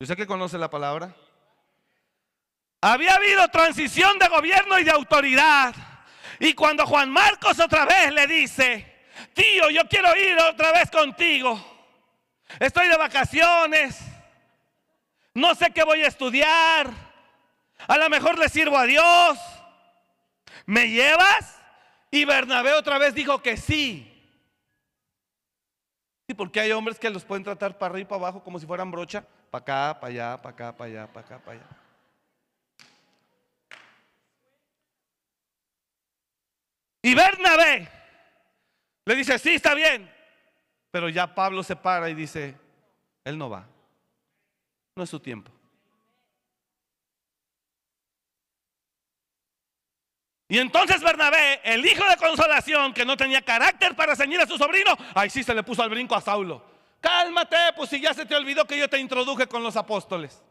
¿Usted 0.00 0.16
que 0.16 0.26
conoce 0.26 0.58
la 0.58 0.70
palabra? 0.70 1.14
Había 2.80 3.14
habido 3.14 3.48
transición 3.48 4.18
de 4.18 4.28
gobierno 4.28 4.78
y 4.78 4.84
de 4.84 4.90
autoridad. 4.90 5.74
Y 6.38 6.54
cuando 6.54 6.86
Juan 6.86 7.10
Marcos 7.10 7.58
otra 7.58 7.86
vez 7.86 8.12
le 8.12 8.26
dice, 8.26 9.06
tío, 9.32 9.70
yo 9.70 9.88
quiero 9.88 10.14
ir 10.16 10.36
otra 10.38 10.72
vez 10.72 10.90
contigo. 10.90 11.58
Estoy 12.60 12.88
de 12.88 12.96
vacaciones. 12.96 13.98
No 15.32 15.54
sé 15.54 15.70
qué 15.72 15.82
voy 15.82 16.02
a 16.02 16.08
estudiar. 16.08 16.90
A 17.88 17.96
lo 17.96 18.08
mejor 18.10 18.38
le 18.38 18.48
sirvo 18.48 18.76
a 18.78 18.84
Dios. 18.84 19.38
¿Me 20.66 20.88
llevas? 20.88 21.63
Y 22.14 22.24
Bernabé 22.24 22.72
otra 22.74 22.96
vez 22.96 23.12
dijo 23.12 23.42
que 23.42 23.56
sí. 23.56 24.08
Sí, 26.28 26.34
porque 26.34 26.60
hay 26.60 26.70
hombres 26.70 26.96
que 26.96 27.10
los 27.10 27.24
pueden 27.24 27.42
tratar 27.42 27.76
para 27.76 27.90
arriba 27.90 28.02
y 28.02 28.08
para 28.08 28.20
abajo 28.20 28.44
como 28.44 28.60
si 28.60 28.66
fueran 28.66 28.88
brocha, 28.88 29.26
para 29.50 29.62
acá, 29.62 30.00
para 30.00 30.12
allá, 30.12 30.36
para 30.40 30.54
acá, 30.54 30.76
para 30.76 30.90
allá, 30.90 31.12
para 31.12 31.26
acá, 31.26 31.38
para 31.40 31.58
allá. 31.58 31.68
Y 37.02 37.16
Bernabé 37.16 37.88
le 39.06 39.14
dice, 39.16 39.36
sí, 39.40 39.54
está 39.56 39.74
bien. 39.74 40.08
Pero 40.92 41.08
ya 41.08 41.34
Pablo 41.34 41.64
se 41.64 41.74
para 41.74 42.08
y 42.08 42.14
dice, 42.14 42.56
él 43.24 43.36
no 43.36 43.50
va. 43.50 43.66
No 44.94 45.02
es 45.02 45.10
su 45.10 45.18
tiempo. 45.18 45.50
Y 50.48 50.58
entonces 50.58 51.02
Bernabé, 51.02 51.60
el 51.64 51.84
hijo 51.86 52.04
de 52.08 52.16
consolación, 52.16 52.92
que 52.92 53.04
no 53.04 53.16
tenía 53.16 53.42
carácter 53.42 53.96
para 53.96 54.14
ceñir 54.14 54.40
a 54.40 54.46
su 54.46 54.58
sobrino, 54.58 54.96
ahí 55.14 55.30
sí 55.30 55.42
se 55.42 55.54
le 55.54 55.62
puso 55.62 55.82
al 55.82 55.90
brinco 55.90 56.14
a 56.14 56.20
Saulo. 56.20 56.64
Cálmate, 57.00 57.56
pues 57.76 57.90
si 57.90 58.00
ya 58.00 58.12
se 58.14 58.26
te 58.26 58.34
olvidó 58.34 58.66
que 58.66 58.78
yo 58.78 58.88
te 58.88 58.98
introduje 58.98 59.46
con 59.46 59.62
los 59.62 59.76
apóstoles. 59.76 60.42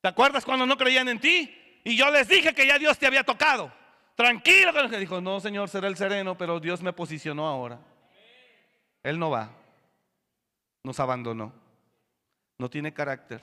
¿Te 0.00 0.08
acuerdas 0.08 0.44
cuando 0.44 0.66
no 0.66 0.76
creían 0.76 1.08
en 1.08 1.20
ti? 1.20 1.80
Y 1.84 1.96
yo 1.96 2.10
les 2.10 2.28
dije 2.28 2.54
que 2.54 2.66
ya 2.66 2.78
Dios 2.78 2.98
te 2.98 3.06
había 3.06 3.24
tocado. 3.24 3.72
Tranquilo. 4.14 4.72
Que 4.88 4.98
dijo, 4.98 5.20
no, 5.20 5.40
Señor, 5.40 5.68
será 5.68 5.88
el 5.88 5.96
sereno, 5.96 6.36
pero 6.36 6.60
Dios 6.60 6.82
me 6.82 6.92
posicionó 6.92 7.46
ahora. 7.46 7.78
Él 9.02 9.18
no 9.18 9.30
va. 9.30 9.50
Nos 10.82 11.00
abandonó. 11.00 11.52
No 12.58 12.68
tiene 12.68 12.92
carácter. 12.92 13.42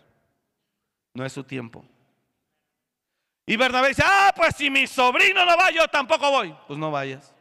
No 1.14 1.26
es 1.26 1.34
su 1.34 1.44
tiempo. 1.44 1.84
Y 3.50 3.56
Bernabé 3.56 3.88
dice, 3.88 4.04
ah, 4.06 4.34
pues 4.36 4.58
si 4.58 4.70
mi 4.70 4.86
sobrino 4.86 5.46
no 5.46 5.56
va, 5.56 5.72
yo 5.72 5.88
tampoco 5.88 6.30
voy. 6.30 6.54
Pues 6.68 6.78
no 6.78 6.92
vayas. 6.92 7.34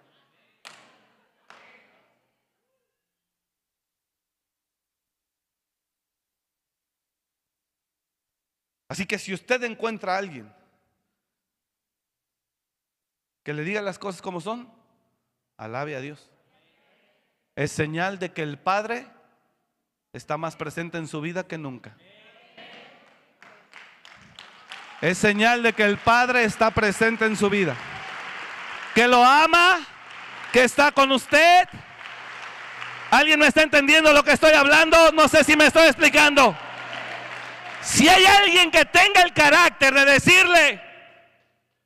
Así 8.88 9.04
que 9.04 9.18
si 9.18 9.34
usted 9.34 9.64
encuentra 9.64 10.14
a 10.14 10.18
alguien 10.18 10.54
que 13.42 13.52
le 13.52 13.64
diga 13.64 13.82
las 13.82 13.98
cosas 13.98 14.22
como 14.22 14.40
son, 14.40 14.72
alabe 15.56 15.96
a 15.96 16.00
Dios. 16.00 16.30
Es 17.56 17.72
señal 17.72 18.20
de 18.20 18.32
que 18.32 18.42
el 18.42 18.60
Padre 18.60 19.08
está 20.12 20.36
más 20.36 20.54
presente 20.54 20.98
en 20.98 21.08
su 21.08 21.20
vida 21.20 21.48
que 21.48 21.58
nunca. 21.58 21.96
Es 25.06 25.18
señal 25.18 25.62
de 25.62 25.72
que 25.72 25.84
el 25.84 25.98
Padre 25.98 26.42
está 26.42 26.72
presente 26.72 27.26
en 27.26 27.36
su 27.36 27.48
vida. 27.48 27.76
Que 28.92 29.06
lo 29.06 29.24
ama, 29.24 29.78
que 30.52 30.64
está 30.64 30.90
con 30.90 31.12
usted. 31.12 31.68
¿Alguien 33.12 33.38
me 33.38 33.46
está 33.46 33.62
entendiendo 33.62 34.12
lo 34.12 34.24
que 34.24 34.32
estoy 34.32 34.50
hablando? 34.54 35.12
No 35.12 35.28
sé 35.28 35.44
si 35.44 35.56
me 35.56 35.66
estoy 35.66 35.86
explicando. 35.86 36.56
Si 37.82 38.08
hay 38.08 38.24
alguien 38.24 38.68
que 38.72 38.84
tenga 38.84 39.22
el 39.22 39.32
carácter 39.32 39.94
de 39.94 40.06
decirle 40.06 40.82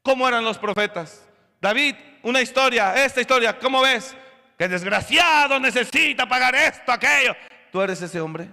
cómo 0.03 0.27
eran 0.27 0.43
los 0.43 0.57
profetas. 0.57 1.23
David, 1.61 1.97
una 2.23 2.41
historia, 2.41 3.05
esta 3.05 3.21
historia, 3.21 3.59
¿cómo 3.59 3.83
ves? 3.83 4.17
Que 4.57 4.67
desgraciado 4.67 5.61
necesita 5.61 6.27
pagar 6.27 6.55
esto, 6.55 6.91
aquello. 6.91 7.37
¿Tú 7.71 7.83
eres 7.83 8.01
ese 8.01 8.19
hombre? 8.19 8.49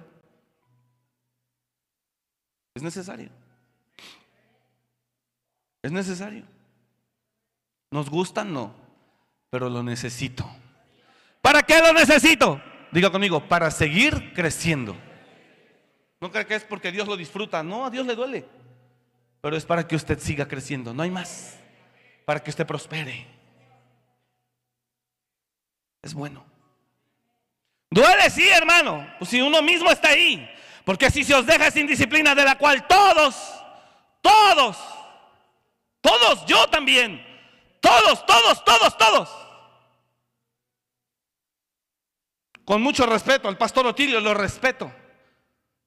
Es 2.75 2.83
necesario. 2.83 3.36
Es 5.87 5.93
necesario. 5.93 6.43
¿Nos 7.91 8.09
gusta? 8.09 8.43
No, 8.43 8.75
pero 9.49 9.69
lo 9.69 9.81
necesito. 9.81 10.45
¿Para 11.41 11.63
qué 11.63 11.79
lo 11.79 11.93
necesito? 11.93 12.61
Diga 12.91 13.09
conmigo, 13.09 13.47
para 13.47 13.71
seguir 13.71 14.33
creciendo. 14.33 14.97
No 16.19 16.29
creo 16.29 16.45
que 16.45 16.55
es 16.55 16.65
porque 16.65 16.91
Dios 16.91 17.07
lo 17.07 17.15
disfruta, 17.15 17.63
no, 17.63 17.85
a 17.85 17.89
Dios 17.89 18.05
le 18.05 18.15
duele. 18.15 18.45
Pero 19.39 19.55
es 19.55 19.63
para 19.63 19.87
que 19.87 19.95
usted 19.95 20.19
siga 20.19 20.45
creciendo, 20.45 20.93
no 20.93 21.03
hay 21.03 21.09
más. 21.09 21.57
Para 22.25 22.43
que 22.43 22.49
usted 22.49 22.67
prospere. 22.67 23.25
Es 26.01 26.13
bueno. 26.13 26.43
Duele, 27.89 28.29
sí, 28.29 28.45
hermano. 28.49 29.07
Pues 29.19 29.29
si 29.29 29.39
uno 29.39 29.61
mismo 29.61 29.89
está 29.89 30.09
ahí. 30.09 30.49
Porque 30.83 31.09
si 31.09 31.23
se 31.23 31.33
os 31.33 31.45
deja 31.45 31.71
sin 31.71 31.87
disciplina 31.87 32.35
de 32.35 32.43
la 32.43 32.57
cual 32.57 32.85
todos, 32.87 33.37
todos 34.21 34.97
todos, 36.07 36.45
yo 36.45 36.67
también. 36.69 37.25
Todos, 37.79 38.25
todos, 38.25 38.63
todos, 38.63 38.97
todos. 38.97 39.29
Con 42.65 42.81
mucho 42.81 43.05
respeto, 43.05 43.47
al 43.47 43.57
pastor 43.57 43.87
Otilio 43.87 44.19
lo 44.19 44.33
respeto. 44.33 44.91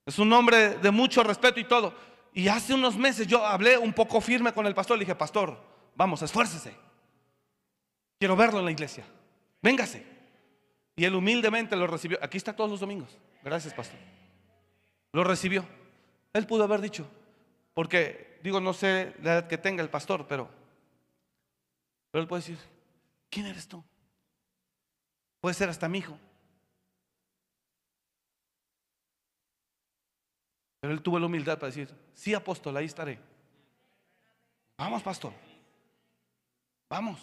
Es 0.07 0.19
un 0.19 0.33
hombre 0.33 0.77
de 0.77 0.91
mucho 0.91 1.23
respeto 1.23 1.61
y 1.61 1.65
todo. 1.65 1.95
Y 2.33 2.49
hace 2.49 2.75
unos 2.75 2.97
meses 2.97 3.27
yo 3.27 3.45
hablé 3.45 3.77
un 3.77 3.93
poco 3.93 4.21
firme 4.21 4.53
con 4.53 4.67
el 4.67 4.75
pastor. 4.75 4.97
Le 4.97 5.05
dije, 5.05 5.15
pastor, 5.15 5.59
vamos, 5.95 6.23
esfuércese. 6.23 6.75
Quiero 8.19 8.37
verlo 8.37 8.61
en 8.61 8.67
la 8.67 8.71
iglesia. 8.71 9.05
Véngase. 9.63 10.07
Y 10.97 11.05
él 11.05 11.15
humildemente 11.15 11.77
lo 11.77 11.87
recibió. 11.87 12.19
Aquí 12.23 12.37
está 12.37 12.55
todos 12.55 12.71
los 12.71 12.81
domingos. 12.81 13.17
Gracias, 13.43 13.73
pastor. 13.75 13.99
Lo 15.13 15.25
recibió. 15.25 15.65
Él 16.33 16.47
pudo 16.47 16.65
haber 16.65 16.81
dicho, 16.81 17.07
porque 17.75 18.30
digo, 18.43 18.61
no 18.61 18.73
sé 18.73 19.15
la 19.23 19.35
edad 19.35 19.49
que 19.49 19.59
tenga 19.59 19.83
el 19.83 19.91
pastor, 19.91 20.27
pero, 20.27 20.49
pero 22.11 22.23
él 22.23 22.29
puede 22.29 22.43
decir, 22.43 22.59
¿quién 23.29 23.47
eres 23.47 23.69
tú? 23.69 23.83
Puede 25.41 25.55
ser 25.55 25.69
hasta 25.69 25.89
mi 25.89 25.99
hijo. 25.99 26.19
Pero 30.81 30.93
él 30.93 31.03
tuvo 31.03 31.19
la 31.19 31.27
humildad 31.27 31.59
para 31.59 31.69
decir, 31.69 31.95
sí, 32.15 32.35
apóstol, 32.35 32.77
ahí 32.77 32.87
estaré. 32.87 33.19
Vamos, 34.77 35.03
pastor. 35.03 35.33
Vamos. 36.89 37.21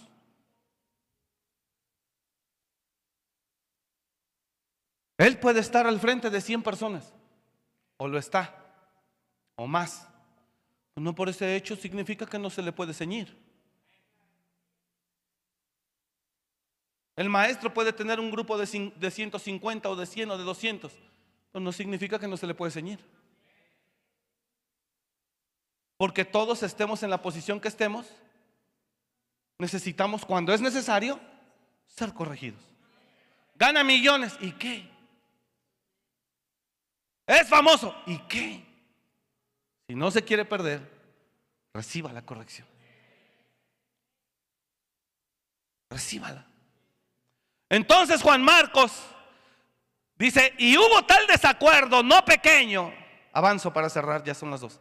Él 5.17 5.39
puede 5.39 5.59
estar 5.59 5.87
al 5.87 5.99
frente 5.99 6.29
de 6.29 6.39
100 6.39 6.61
personas, 6.61 7.11
o 7.97 8.07
lo 8.07 8.19
está, 8.19 8.55
o 9.55 9.65
más. 9.65 10.06
No 10.97 11.13
por 11.13 11.29
ese 11.29 11.55
hecho 11.55 11.75
significa 11.75 12.25
que 12.25 12.39
no 12.39 12.49
se 12.49 12.63
le 12.63 12.71
puede 12.71 12.93
ceñir. 12.93 13.37
El 17.15 17.29
maestro 17.29 17.73
puede 17.73 17.93
tener 17.93 18.19
un 18.19 18.31
grupo 18.31 18.57
de 18.57 18.65
150 18.65 19.89
o 19.89 19.95
de 19.95 20.05
100 20.05 20.31
o 20.31 20.37
de 20.37 20.43
200, 20.43 20.91
pero 21.51 21.63
no 21.63 21.71
significa 21.71 22.19
que 22.19 22.27
no 22.27 22.35
se 22.35 22.47
le 22.47 22.55
puede 22.55 22.71
ceñir. 22.71 22.99
Porque 25.97 26.25
todos 26.25 26.63
estemos 26.63 27.01
en 27.03 27.11
la 27.11 27.21
posición 27.21 27.59
que 27.59 27.67
estemos, 27.67 28.07
necesitamos, 29.59 30.25
cuando 30.25 30.53
es 30.53 30.61
necesario, 30.61 31.19
ser 31.87 32.13
corregidos. 32.13 32.61
Gana 33.55 33.83
millones, 33.83 34.35
¿y 34.39 34.51
qué? 34.51 34.89
Es 37.25 37.47
famoso, 37.47 37.95
¿y 38.05 38.17
qué? 38.27 38.66
Si 39.87 39.95
no 39.95 40.11
se 40.11 40.23
quiere 40.23 40.43
perder, 40.45 40.81
reciba 41.73 42.11
la 42.11 42.21
corrección. 42.21 42.67
Recíbala. 45.89 46.45
Entonces 47.69 48.21
Juan 48.21 48.41
Marcos 48.43 48.91
dice, 50.17 50.53
y 50.57 50.77
hubo 50.77 51.05
tal 51.05 51.25
desacuerdo, 51.27 52.03
no 52.03 52.23
pequeño, 52.25 52.93
avanzo 53.31 53.71
para 53.71 53.89
cerrar, 53.89 54.23
ya 54.23 54.33
son 54.33 54.51
las 54.51 54.61
dos. 54.61 54.79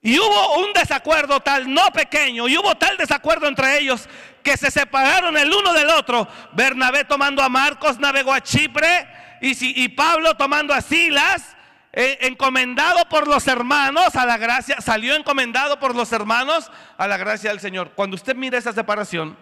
Y 0.00 0.18
hubo 0.18 0.58
un 0.64 0.72
desacuerdo 0.74 1.40
tal, 1.40 1.72
no 1.72 1.90
pequeño, 1.92 2.46
y 2.48 2.56
hubo 2.56 2.76
tal 2.76 2.96
desacuerdo 2.96 3.48
entre 3.48 3.78
ellos 3.78 4.08
que 4.42 4.56
se 4.56 4.70
separaron 4.70 5.36
el 5.36 5.52
uno 5.52 5.72
del 5.72 5.88
otro. 5.90 6.28
Bernabé 6.52 7.04
tomando 7.04 7.42
a 7.42 7.48
Marcos 7.48 7.98
navegó 7.98 8.32
a 8.32 8.40
Chipre 8.42 9.08
y, 9.40 9.54
si- 9.54 9.72
y 9.74 9.88
Pablo 9.88 10.36
tomando 10.36 10.72
a 10.72 10.80
Silas, 10.82 11.56
encomendado 11.98 13.08
por 13.08 13.26
los 13.26 13.48
hermanos 13.48 14.14
a 14.14 14.24
la 14.24 14.36
gracia, 14.36 14.80
salió 14.80 15.14
encomendado 15.14 15.80
por 15.80 15.96
los 15.96 16.12
hermanos 16.12 16.70
a 16.96 17.08
la 17.08 17.16
gracia 17.16 17.50
del 17.50 17.58
Señor. 17.58 17.92
Cuando 17.94 18.14
usted 18.14 18.36
mira 18.36 18.56
esa 18.56 18.72
separación, 18.72 19.36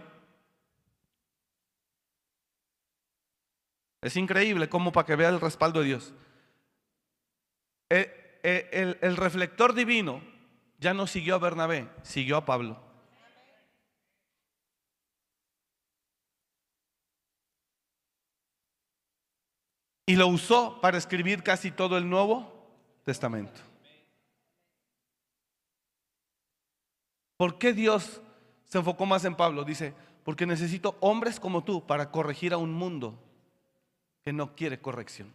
es 4.00 4.16
increíble 4.16 4.68
como 4.68 4.90
para 4.90 5.06
que 5.06 5.16
vea 5.16 5.28
el 5.28 5.40
respaldo 5.40 5.80
de 5.80 5.86
Dios. 5.86 6.14
Eh, 7.90 8.40
eh, 8.42 8.98
el 9.02 9.16
reflector 9.16 9.74
divino 9.74 10.22
ya 10.78 10.94
no 10.94 11.06
siguió 11.06 11.34
a 11.34 11.38
Bernabé, 11.38 11.88
siguió 12.02 12.36
a 12.38 12.46
Pablo. 12.46 12.86
Y 20.06 20.14
lo 20.14 20.28
usó 20.28 20.80
para 20.80 20.98
escribir 20.98 21.42
casi 21.42 21.72
todo 21.72 21.98
el 21.98 22.08
Nuevo 22.08 22.52
Testamento. 23.04 23.60
¿Por 27.36 27.58
qué 27.58 27.72
Dios 27.72 28.22
se 28.64 28.78
enfocó 28.78 29.04
más 29.04 29.24
en 29.24 29.34
Pablo? 29.34 29.64
Dice, 29.64 29.92
porque 30.24 30.46
necesito 30.46 30.96
hombres 31.00 31.38
como 31.38 31.64
tú 31.64 31.86
para 31.86 32.10
corregir 32.10 32.52
a 32.52 32.56
un 32.56 32.72
mundo 32.72 33.18
que 34.24 34.32
no 34.32 34.54
quiere 34.54 34.80
corrección. 34.80 35.32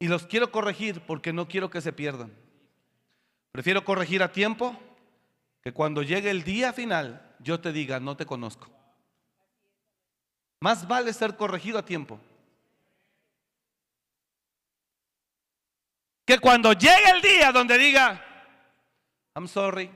Y 0.00 0.08
los 0.08 0.26
quiero 0.26 0.52
corregir 0.52 1.00
porque 1.00 1.32
no 1.32 1.48
quiero 1.48 1.70
que 1.70 1.80
se 1.80 1.92
pierdan. 1.92 2.32
Prefiero 3.52 3.84
corregir 3.84 4.22
a 4.22 4.32
tiempo 4.32 4.76
que 5.62 5.72
cuando 5.72 6.02
llegue 6.02 6.30
el 6.30 6.44
día 6.44 6.72
final 6.72 7.34
yo 7.40 7.60
te 7.60 7.72
diga, 7.72 7.98
no 7.98 8.16
te 8.16 8.26
conozco. 8.26 8.68
Más 10.60 10.86
vale 10.86 11.12
ser 11.12 11.36
corregido 11.36 11.78
a 11.78 11.84
tiempo. 11.84 12.20
Que 16.28 16.38
cuando 16.38 16.74
llegue 16.74 17.08
el 17.10 17.22
día 17.22 17.50
donde 17.52 17.78
diga, 17.78 18.22
I'm 19.34 19.48
sorry. 19.48 19.90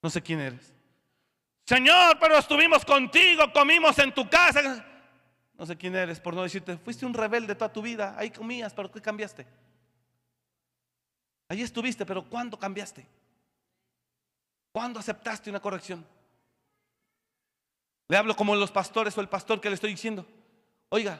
No 0.00 0.08
sé 0.08 0.22
quién 0.22 0.38
eres. 0.38 0.72
Señor, 1.66 2.16
pero 2.20 2.38
estuvimos 2.38 2.84
contigo, 2.84 3.52
comimos 3.52 3.98
en 3.98 4.14
tu 4.14 4.30
casa. 4.30 4.86
No 5.54 5.66
sé 5.66 5.76
quién 5.76 5.96
eres, 5.96 6.20
por 6.20 6.32
no 6.32 6.44
decirte, 6.44 6.76
fuiste 6.76 7.04
un 7.04 7.14
rebelde 7.14 7.56
toda 7.56 7.72
tu 7.72 7.82
vida, 7.82 8.14
ahí 8.16 8.30
comías, 8.30 8.72
pero 8.72 8.88
¿qué 8.88 9.02
cambiaste? 9.02 9.44
Ahí 11.48 11.60
estuviste, 11.60 12.06
pero 12.06 12.22
¿cuándo 12.30 12.56
cambiaste? 12.56 13.04
¿Cuándo 14.70 15.00
aceptaste 15.00 15.50
una 15.50 15.58
corrección? 15.58 16.06
Le 18.06 18.16
hablo 18.16 18.36
como 18.36 18.54
los 18.54 18.70
pastores 18.70 19.18
o 19.18 19.20
el 19.20 19.28
pastor 19.28 19.60
que 19.60 19.68
le 19.68 19.74
estoy 19.74 19.90
diciendo, 19.90 20.24
oiga, 20.92 21.18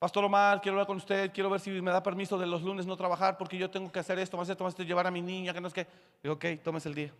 Pastor 0.00 0.24
Omar, 0.24 0.60
quiero 0.60 0.74
hablar 0.74 0.86
con 0.86 0.96
usted, 0.96 1.32
quiero 1.32 1.48
ver 1.48 1.60
si 1.60 1.70
me 1.70 1.92
da 1.92 2.02
permiso 2.02 2.36
de 2.36 2.44
los 2.44 2.60
lunes 2.62 2.86
no 2.86 2.96
trabajar 2.96 3.38
porque 3.38 3.56
yo 3.56 3.70
tengo 3.70 3.90
que 3.90 4.00
hacer 4.00 4.18
esto, 4.18 4.36
más 4.36 4.48
esto, 4.48 4.64
más 4.64 4.72
esto, 4.72 4.82
llevar 4.82 5.06
a 5.06 5.10
mi 5.10 5.22
niña, 5.22 5.54
que 5.54 5.60
no 5.60 5.68
es 5.68 5.74
que. 5.74 5.86
Digo, 6.22 6.34
ok, 6.34 6.44
tómese 6.62 6.88
el 6.88 6.94
día. 6.94 7.12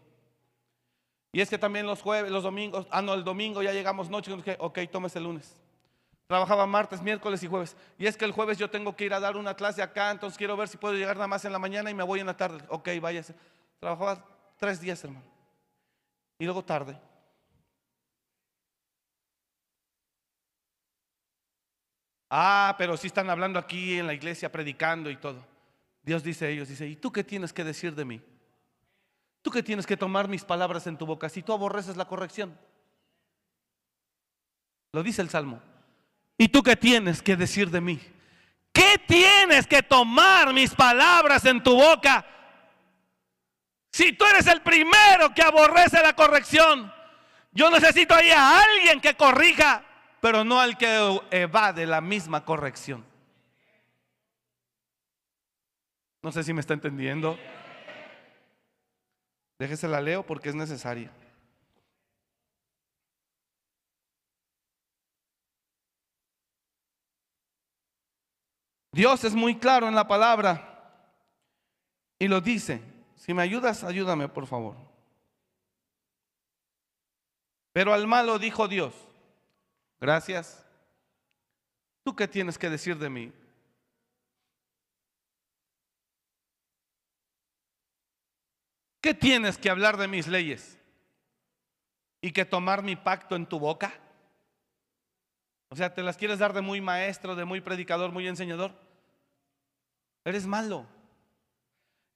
Y 1.33 1.41
es 1.41 1.49
que 1.49 1.57
también 1.57 1.87
los 1.87 2.03
jueves, 2.03 2.31
los 2.31 2.43
domingos, 2.43 2.87
ah, 2.91 3.01
no, 3.01 3.15
el 3.15 3.25
domingo 3.25 3.63
ya 3.63 3.73
llegamos 3.73 4.11
noche, 4.11 4.33
ok, 4.59 4.79
tómese 4.91 5.19
el 5.19 5.25
lunes. 5.25 5.57
Trabajaba 6.27 6.67
martes, 6.67 7.01
miércoles 7.01 7.43
y 7.43 7.47
jueves. 7.47 7.77
Y 7.99 8.07
es 8.07 8.17
que 8.17 8.25
el 8.25 8.33
jueves 8.33 8.59
yo 8.59 8.69
tengo 8.69 8.97
que 8.97 9.05
ir 9.05 9.15
a 9.15 9.21
dar 9.21 9.37
una 9.37 9.55
clase 9.55 9.81
acá, 9.81 10.11
entonces 10.11 10.37
quiero 10.37 10.57
ver 10.57 10.69
si 10.69 10.77
puedo 10.77 10.95
llegar 10.95 11.17
nada 11.17 11.29
más 11.29 11.45
en 11.45 11.53
la 11.53 11.59
mañana 11.61 11.89
y 11.91 11.95
me 11.95 12.03
voy 12.03 12.19
en 12.21 12.27
la 12.27 12.37
tarde. 12.37 12.65
Ok, 12.69 12.89
váyase. 13.01 13.35
Trabajaba 13.79 14.27
tres 14.59 14.81
días, 14.81 15.03
hermano. 15.05 15.27
Y 16.39 16.45
luego 16.45 16.65
tarde. 16.65 16.99
Ah, 22.37 22.75
pero 22.77 22.97
sí 22.97 23.07
están 23.07 23.31
hablando 23.31 23.61
aquí 23.61 23.97
en 23.97 24.09
la 24.09 24.13
iglesia, 24.13 24.51
predicando 24.51 25.09
y 25.09 25.15
todo. 25.15 25.47
Dios 26.03 26.25
dice 26.25 26.47
a 26.47 26.49
ellos, 26.49 26.67
dice, 26.67 26.85
¿y 26.85 26.97
tú 26.97 27.13
qué 27.13 27.23
tienes 27.23 27.53
que 27.53 27.63
decir 27.63 27.95
de 27.95 28.05
mí? 28.05 28.21
¿Tú 29.41 29.53
qué 29.53 29.63
tienes 29.63 29.87
que 29.87 29.97
tomar 29.97 30.27
mis 30.27 30.45
palabras 30.45 30.89
en 30.89 30.99
tu 30.99 31.07
boca 31.07 31.29
si 31.29 31.45
tú 31.45 31.53
aborreces 31.53 31.97
la 31.97 32.07
corrección? 32.07 32.59
Lo 34.91 35.05
dice 35.05 35.23
el 35.23 35.31
Salmo. 35.31 35.63
¿Y 36.37 36.49
tú 36.49 36.61
qué 36.65 36.75
tienes 36.75 37.23
que 37.23 37.37
decir 37.37 37.71
de 37.71 37.81
mí? 37.81 38.01
¿Qué 38.73 39.01
tienes 39.07 39.69
que 39.69 39.85
tomar 39.85 40.53
mis 40.53 40.75
palabras 40.75 41.45
en 41.45 41.63
tu 41.63 41.77
boca? 41.77 42.27
Si 43.93 44.13
tú 44.13 44.25
eres 44.25 44.49
el 44.49 44.61
primero 44.61 45.33
que 45.33 45.43
aborrece 45.43 46.03
la 46.03 46.17
corrección, 46.17 46.93
yo 47.53 47.71
necesito 47.71 48.13
ahí 48.13 48.33
a 48.33 48.59
alguien 48.61 49.01
que 49.01 49.15
corrija, 49.15 49.85
pero 50.25 50.43
no 50.43 50.59
al 50.59 50.79
que 50.79 51.21
evade 51.33 51.85
la 51.85 52.01
misma 52.01 52.47
corrección. 52.47 53.05
No 56.23 56.33
sé 56.33 56.43
si 56.43 56.55
me 56.55 56.61
está 56.61 56.73
entendiendo. 56.73 57.39
Déjese 59.59 59.87
la 59.87 60.01
leo 60.01 60.25
porque 60.25 60.49
es 60.49 60.55
necesaria. 60.55 61.11
Dios 68.93 69.25
es 69.25 69.35
muy 69.35 69.59
claro 69.59 69.89
en 69.89 69.95
la 69.95 70.09
palabra 70.09 71.07
y 72.19 72.29
lo 72.29 72.41
dice. 72.41 72.81
Si 73.17 73.35
me 73.35 73.43
ayudas, 73.43 73.85
ayúdame, 73.85 74.31
por 74.31 74.47
favor. 74.47 74.75
Pero 77.75 77.93
al 77.93 78.07
malo 78.07 78.39
dijo 78.39 78.69
Dios, 78.69 78.95
gracias. 80.05 80.63
¿Tú 82.05 82.15
qué 82.15 82.29
tienes 82.29 82.59
que 82.59 82.69
decir 82.69 82.99
de 82.99 83.09
mí? 83.09 83.33
¿Qué 89.01 89.15
tienes 89.15 89.57
que 89.57 89.71
hablar 89.71 89.97
de 89.97 90.07
mis 90.07 90.27
leyes? 90.27 90.79
¿Y 92.21 92.33
que 92.33 92.45
tomar 92.45 92.83
mi 92.83 92.97
pacto 92.97 93.35
en 93.35 93.47
tu 93.47 93.59
boca? 93.59 93.95
O 95.71 95.77
sea, 95.77 95.95
¿te 95.95 96.03
las 96.03 96.19
quieres 96.19 96.39
dar 96.39 96.53
de 96.53 96.61
muy 96.61 96.83
maestro, 96.83 97.35
de 97.35 97.47
muy 97.47 97.63
predicador, 97.63 98.13
muy 98.13 98.29
enseñador? 98.29 98.73
Eres 100.23 100.47
malo. 100.47 100.87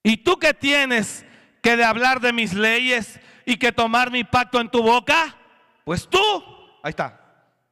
¿Y 0.02 0.18
tú 0.18 0.38
qué 0.38 0.52
tienes 0.52 1.24
que 1.62 1.76
de 1.76 1.84
hablar 1.84 2.20
de 2.20 2.34
mis 2.34 2.52
leyes 2.52 3.18
y 3.46 3.56
que 3.56 3.72
tomar 3.72 4.10
mi 4.10 4.24
pacto 4.24 4.60
en 4.60 4.70
tu 4.70 4.82
boca? 4.82 5.36
Pues 5.84 6.06
tú, 6.06 6.20
ahí 6.82 6.90
está, 6.90 7.27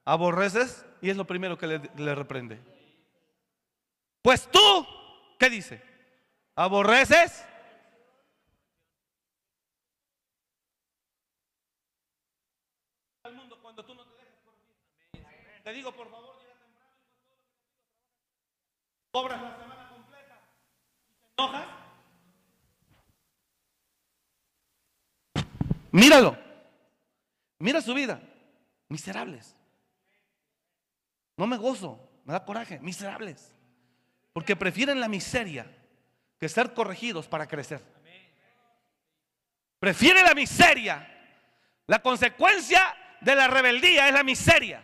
aborreces 0.06 0.86
y 1.02 1.10
es 1.10 1.16
lo 1.16 1.26
primero 1.26 1.58
que 1.58 1.66
le, 1.66 1.90
le 1.96 2.14
reprende. 2.14 2.58
Pues 4.22 4.48
tú, 4.50 4.86
¿qué 5.38 5.50
dice? 5.50 5.82
¿Aborreces? 6.54 7.44
Al 13.24 13.34
mundo 13.34 13.58
cuando 13.60 13.84
tú 13.84 13.94
no 13.94 14.04
te 14.04 14.14
dejas 14.14 14.38
corregir. 14.44 15.62
Te 15.62 15.72
digo, 15.72 15.92
por 15.92 16.08
favor, 16.08 16.38
llega 16.40 16.54
temprano. 16.54 16.90
Cobras 19.10 19.42
la 19.42 19.58
semana 19.58 19.88
completa. 19.90 20.40
¿Te 21.34 21.42
enojas? 21.42 21.66
Míralo. 25.90 26.38
Mira 27.58 27.80
su 27.80 27.92
vida. 27.92 28.20
Miserables. 28.88 29.55
No 31.36 31.46
me 31.46 31.56
gozo. 31.56 32.00
Me 32.24 32.32
da 32.32 32.44
coraje, 32.44 32.80
miserables. 32.80 33.54
Porque 34.32 34.56
prefieren 34.56 35.00
la 35.00 35.08
miseria 35.08 35.66
que 36.38 36.48
ser 36.48 36.74
corregidos 36.74 37.28
para 37.28 37.46
crecer. 37.46 37.82
Prefiere 39.78 40.22
la 40.22 40.34
miseria. 40.34 41.12
La 41.86 42.00
consecuencia 42.00 42.96
de 43.20 43.34
la 43.34 43.46
rebeldía 43.48 44.08
es 44.08 44.14
la 44.14 44.24
miseria. 44.24 44.82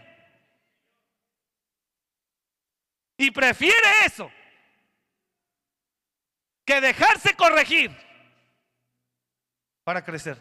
Y 3.16 3.30
prefiere 3.30 4.04
eso 4.04 4.30
que 6.64 6.80
dejarse 6.80 7.34
corregir 7.34 7.90
para 9.84 10.04
crecer. 10.04 10.40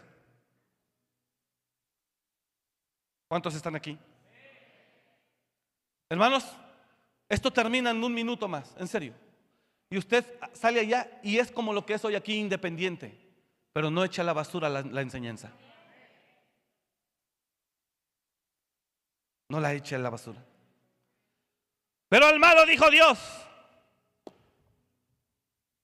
¿Cuántos 3.28 3.54
están 3.54 3.74
aquí? 3.74 3.98
Hermanos, 6.12 6.44
esto 7.26 7.50
termina 7.50 7.90
en 7.90 8.04
un 8.04 8.12
minuto 8.12 8.46
más, 8.46 8.76
en 8.78 8.86
serio. 8.86 9.14
Y 9.88 9.96
usted 9.96 10.26
sale 10.52 10.80
allá 10.80 11.08
y 11.22 11.38
es 11.38 11.50
como 11.50 11.72
lo 11.72 11.86
que 11.86 11.94
es 11.94 12.04
hoy 12.04 12.14
aquí 12.14 12.34
independiente, 12.34 13.18
pero 13.72 13.90
no 13.90 14.04
echa 14.04 14.22
la 14.22 14.34
basura 14.34 14.68
la, 14.68 14.82
la 14.82 15.00
enseñanza. 15.00 15.50
No 19.48 19.58
la 19.58 19.72
eche 19.72 19.94
a 19.94 20.00
la 20.00 20.10
basura. 20.10 20.44
Pero 22.10 22.26
al 22.26 22.38
malo 22.38 22.66
dijo 22.66 22.90
Dios. 22.90 23.18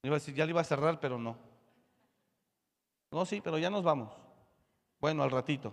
Iba 0.02 0.16
a 0.16 0.18
decir, 0.18 0.34
ya 0.34 0.44
le 0.44 0.50
iba 0.50 0.60
a 0.60 0.64
cerrar, 0.64 1.00
pero 1.00 1.18
no. 1.18 1.38
No, 3.10 3.24
sí, 3.24 3.40
pero 3.40 3.56
ya 3.56 3.70
nos 3.70 3.82
vamos. 3.82 4.12
Bueno, 5.00 5.22
al 5.22 5.30
ratito. 5.30 5.72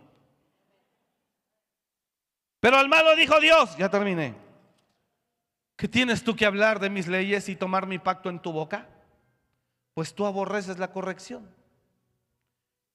Pero 2.61 2.77
al 2.77 2.87
malo 2.87 3.17
dijo 3.17 3.37
Dios, 3.41 3.75
ya 3.75 3.89
terminé. 3.89 4.44
¿Qué 5.75 5.87
tienes 5.87 6.23
tú 6.23 6.35
que 6.35 6.45
hablar 6.45 6.79
de 6.79 6.89
mis 6.89 7.07
leyes 7.07 7.49
y 7.49 7.55
tomar 7.55 7.85
mi 7.85 7.99
pacto 7.99 8.29
en 8.29 8.39
tu 8.39 8.51
boca? 8.51 8.87
Pues 9.93 10.13
tú 10.13 10.25
aborreces 10.25 10.77
la 10.77 10.91
corrección 10.91 11.49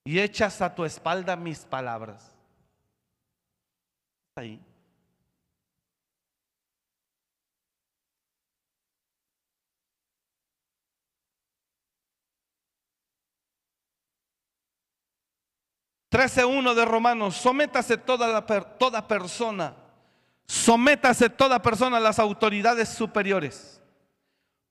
y 0.05 0.19
echas 0.19 0.63
a 0.63 0.75
tu 0.75 0.85
espalda 0.85 1.37
mis 1.37 1.61
palabras. 1.61 2.35
Ahí. 4.37 4.61
13.1 16.11 16.75
de 16.75 16.85
Romanos, 16.85 17.37
sométase 17.37 17.97
toda, 17.97 18.27
la, 18.27 18.45
toda 18.45 19.07
persona, 19.07 19.77
sométase 20.51 21.31
toda 21.31 21.63
persona 21.63 21.99
a 21.99 22.01
las 22.01 22.19
autoridades 22.19 22.89
superiores, 22.89 23.81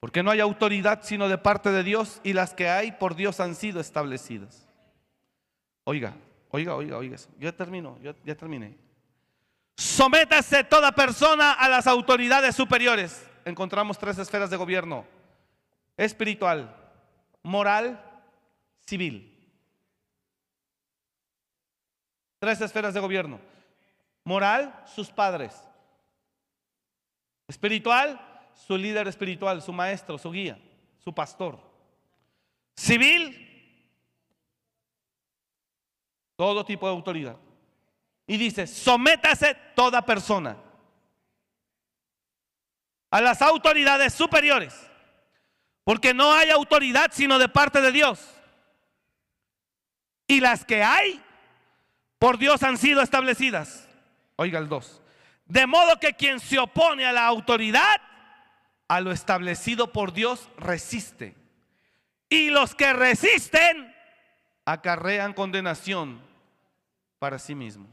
porque 0.01 0.21
no 0.21 0.30
hay 0.30 0.41
autoridad 0.41 0.99
sino 1.03 1.30
de 1.30 1.38
parte 1.38 1.71
de 1.71 1.84
Dios 1.84 2.19
y 2.21 2.34
las 2.34 2.53
que 2.53 2.67
hay 2.67 2.91
por 2.91 3.15
Dios 3.15 3.39
han 3.39 3.55
sido 3.55 3.80
establecidas. 3.80 4.67
Oiga, 5.86 6.17
oiga, 6.49 6.75
oiga, 6.75 6.97
oiga, 6.97 7.15
ya 7.39 7.53
termino, 7.53 7.97
ya, 8.03 8.13
ya 8.25 8.36
terminé. 8.36 8.75
Sométase 9.77 10.65
toda 10.65 10.91
persona 10.91 11.53
a 11.53 11.69
las 11.69 11.88
autoridades 11.88 12.57
superiores. 12.57 13.25
Encontramos 13.45 13.97
tres 13.97 14.17
esferas 14.17 14.49
de 14.49 14.57
gobierno, 14.57 15.05
espiritual, 15.95 16.75
moral, 17.41 18.03
civil. 18.86 19.34
Tres 22.39 22.59
esferas 22.59 22.93
de 22.93 22.99
gobierno. 22.99 23.39
Moral, 24.25 24.84
sus 24.86 25.09
padres. 25.09 25.68
Espiritual, 27.50 28.22
su 28.54 28.78
líder 28.78 29.08
espiritual, 29.08 29.60
su 29.64 29.74
maestro, 29.74 30.20
su 30.20 30.32
guía, 30.32 30.60
su 31.04 31.12
pastor. 31.14 31.60
Civil, 32.78 33.47
todo 36.36 36.64
tipo 36.64 36.86
de 36.86 36.93
autoridad. 36.93 37.38
Y 38.28 38.38
dice, 38.38 38.68
sométase 38.68 39.58
toda 39.76 40.06
persona 40.06 40.58
a 43.10 43.20
las 43.20 43.41
autoridades 43.41 44.14
superiores, 44.14 44.76
porque 45.84 46.14
no 46.14 46.32
hay 46.32 46.52
autoridad 46.52 47.10
sino 47.12 47.39
de 47.39 47.50
parte 47.50 47.82
de 47.82 47.91
Dios. 47.91 48.30
Y 50.28 50.39
las 50.39 50.64
que 50.64 50.84
hay 50.84 51.20
por 52.20 52.38
Dios 52.38 52.62
han 52.62 52.78
sido 52.78 53.02
establecidas. 53.02 53.89
Oiga 54.36 54.60
el 54.60 54.70
2. 54.70 55.02
De 55.50 55.66
modo 55.66 56.00
que 56.00 56.14
quien 56.14 56.39
se 56.39 56.60
opone 56.60 57.06
a 57.06 57.12
la 57.12 57.26
autoridad, 57.26 58.00
a 58.88 59.02
lo 59.02 59.12
establecido 59.12 59.91
por 59.91 60.14
Dios, 60.14 60.47
resiste. 60.58 61.36
Y 62.30 62.52
los 62.52 62.76
que 62.76 62.93
resisten, 62.93 63.95
acarrean 64.64 65.34
condenación 65.34 66.22
para 67.18 67.39
sí 67.39 67.56
mismos. 67.56 67.89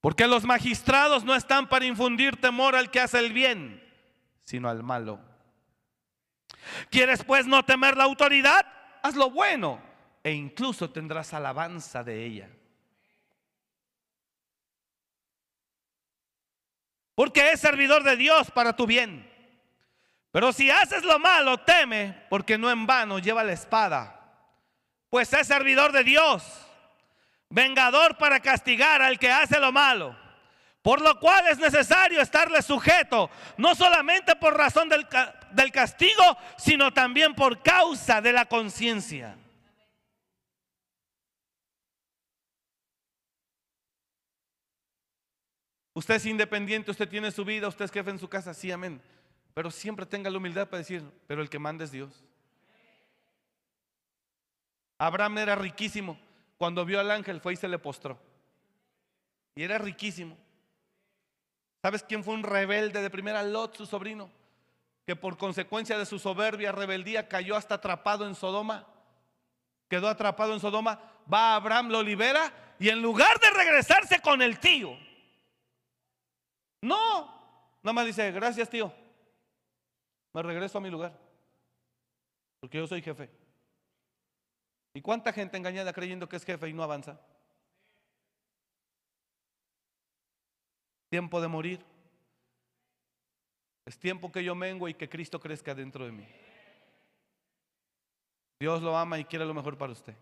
Porque 0.00 0.26
los 0.26 0.44
magistrados 0.44 1.24
no 1.24 1.34
están 1.34 1.68
para 1.68 1.84
infundir 1.84 2.40
temor 2.40 2.74
al 2.74 2.90
que 2.90 3.00
hace 3.00 3.18
el 3.18 3.34
bien, 3.34 3.86
sino 4.44 4.70
al 4.70 4.82
malo. 4.82 5.20
¿Quieres 6.88 7.22
pues 7.22 7.46
no 7.46 7.62
temer 7.66 7.98
la 7.98 8.04
autoridad? 8.04 8.64
Haz 9.02 9.14
lo 9.14 9.28
bueno 9.28 9.87
e 10.22 10.32
incluso 10.32 10.90
tendrás 10.90 11.32
alabanza 11.34 12.02
de 12.02 12.24
ella. 12.24 12.50
Porque 17.14 17.50
es 17.50 17.60
servidor 17.60 18.04
de 18.04 18.16
Dios 18.16 18.50
para 18.50 18.76
tu 18.76 18.86
bien. 18.86 19.28
Pero 20.30 20.52
si 20.52 20.70
haces 20.70 21.02
lo 21.02 21.18
malo, 21.18 21.58
teme, 21.58 22.26
porque 22.28 22.56
no 22.56 22.70
en 22.70 22.86
vano 22.86 23.18
lleva 23.18 23.42
la 23.42 23.52
espada. 23.52 24.20
Pues 25.10 25.32
es 25.32 25.46
servidor 25.46 25.90
de 25.90 26.04
Dios, 26.04 26.44
vengador 27.48 28.16
para 28.18 28.40
castigar 28.40 29.02
al 29.02 29.18
que 29.18 29.32
hace 29.32 29.58
lo 29.58 29.72
malo. 29.72 30.16
Por 30.82 31.00
lo 31.00 31.18
cual 31.18 31.48
es 31.48 31.58
necesario 31.58 32.20
estarle 32.20 32.62
sujeto, 32.62 33.30
no 33.56 33.74
solamente 33.74 34.36
por 34.36 34.56
razón 34.56 34.88
del, 34.88 35.06
del 35.50 35.72
castigo, 35.72 36.22
sino 36.56 36.92
también 36.92 37.34
por 37.34 37.62
causa 37.62 38.20
de 38.20 38.32
la 38.32 38.44
conciencia. 38.44 39.36
Usted 45.98 46.14
es 46.14 46.26
independiente, 46.26 46.92
usted 46.92 47.08
tiene 47.08 47.32
su 47.32 47.44
vida, 47.44 47.66
usted 47.66 47.86
es 47.86 47.90
jefe 47.90 48.10
en 48.10 48.20
su 48.20 48.28
casa, 48.28 48.54
sí, 48.54 48.70
amén. 48.70 49.02
Pero 49.52 49.68
siempre 49.68 50.06
tenga 50.06 50.30
la 50.30 50.38
humildad 50.38 50.68
para 50.68 50.78
decir, 50.78 51.02
pero 51.26 51.42
el 51.42 51.50
que 51.50 51.58
manda 51.58 51.82
es 51.82 51.90
Dios. 51.90 52.24
Abraham 54.96 55.38
era 55.38 55.56
riquísimo. 55.56 56.16
Cuando 56.56 56.84
vio 56.84 57.00
al 57.00 57.10
ángel 57.10 57.40
fue 57.40 57.54
y 57.54 57.56
se 57.56 57.66
le 57.66 57.80
postró. 57.80 58.16
Y 59.56 59.64
era 59.64 59.76
riquísimo. 59.76 60.36
¿Sabes 61.82 62.04
quién 62.04 62.22
fue 62.22 62.34
un 62.34 62.44
rebelde 62.44 63.02
de 63.02 63.10
primera? 63.10 63.42
Lot, 63.42 63.76
su 63.76 63.84
sobrino, 63.84 64.30
que 65.04 65.16
por 65.16 65.36
consecuencia 65.36 65.98
de 65.98 66.06
su 66.06 66.20
soberbia, 66.20 66.70
rebeldía, 66.70 67.26
cayó 67.26 67.56
hasta 67.56 67.74
atrapado 67.74 68.24
en 68.24 68.36
Sodoma. 68.36 68.86
Quedó 69.88 70.08
atrapado 70.08 70.54
en 70.54 70.60
Sodoma. 70.60 71.00
Va 71.32 71.56
Abraham, 71.56 71.88
lo 71.88 72.04
libera 72.04 72.52
y 72.78 72.88
en 72.88 73.02
lugar 73.02 73.40
de 73.40 73.50
regresarse 73.50 74.20
con 74.20 74.42
el 74.42 74.60
tío, 74.60 74.96
no, 76.80 77.26
nada 77.82 77.92
más 77.92 78.06
dice, 78.06 78.30
gracias 78.32 78.68
tío, 78.68 78.92
me 80.32 80.42
regreso 80.42 80.78
a 80.78 80.80
mi 80.80 80.90
lugar, 80.90 81.18
porque 82.60 82.78
yo 82.78 82.86
soy 82.86 83.02
jefe. 83.02 83.30
¿Y 84.94 85.02
cuánta 85.02 85.32
gente 85.32 85.56
engañada 85.56 85.92
creyendo 85.92 86.28
que 86.28 86.36
es 86.36 86.44
jefe 86.44 86.68
y 86.68 86.72
no 86.72 86.82
avanza? 86.82 87.20
tiempo 91.08 91.40
de 91.40 91.48
morir. 91.48 91.84
Es 93.84 93.98
tiempo 93.98 94.30
que 94.30 94.44
yo 94.44 94.54
mengo 94.54 94.88
y 94.88 94.94
que 94.94 95.08
Cristo 95.08 95.40
crezca 95.40 95.74
dentro 95.74 96.04
de 96.04 96.12
mí. 96.12 96.26
Dios 98.60 98.82
lo 98.82 98.96
ama 98.96 99.18
y 99.18 99.24
quiere 99.24 99.46
lo 99.46 99.54
mejor 99.54 99.78
para 99.78 99.92
usted. 99.92 100.14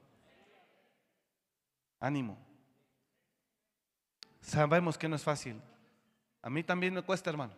Ánimo. 1.98 2.38
Sabemos 4.40 4.96
que 4.96 5.09
no 5.09 5.16
es 5.16 5.24
fácil. 5.24 5.61
A 6.47 6.49
mí 6.49 6.62
también 6.62 6.94
me 6.94 7.03
cuesta, 7.03 7.28
hermano, 7.28 7.53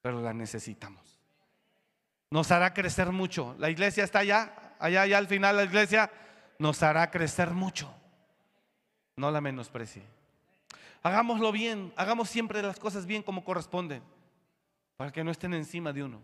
pero 0.00 0.22
la 0.22 0.32
necesitamos. 0.32 1.18
Nos 2.30 2.52
hará 2.52 2.72
crecer 2.72 3.10
mucho. 3.10 3.56
La 3.58 3.70
iglesia 3.70 4.04
está 4.04 4.20
allá, 4.20 4.76
allá, 4.78 5.02
allá 5.02 5.18
al 5.18 5.26
final 5.26 5.56
la 5.56 5.64
iglesia 5.64 6.08
nos 6.60 6.80
hará 6.84 7.10
crecer 7.10 7.50
mucho. 7.50 7.92
No 9.16 9.32
la 9.32 9.40
menosprecie. 9.40 10.04
Hagámoslo 11.02 11.50
bien, 11.50 11.92
hagamos 11.96 12.30
siempre 12.30 12.62
las 12.62 12.78
cosas 12.78 13.04
bien 13.04 13.24
como 13.24 13.42
corresponden, 13.42 14.04
para 14.96 15.10
que 15.10 15.24
no 15.24 15.32
estén 15.32 15.52
encima 15.54 15.92
de 15.92 16.04
uno. 16.04 16.22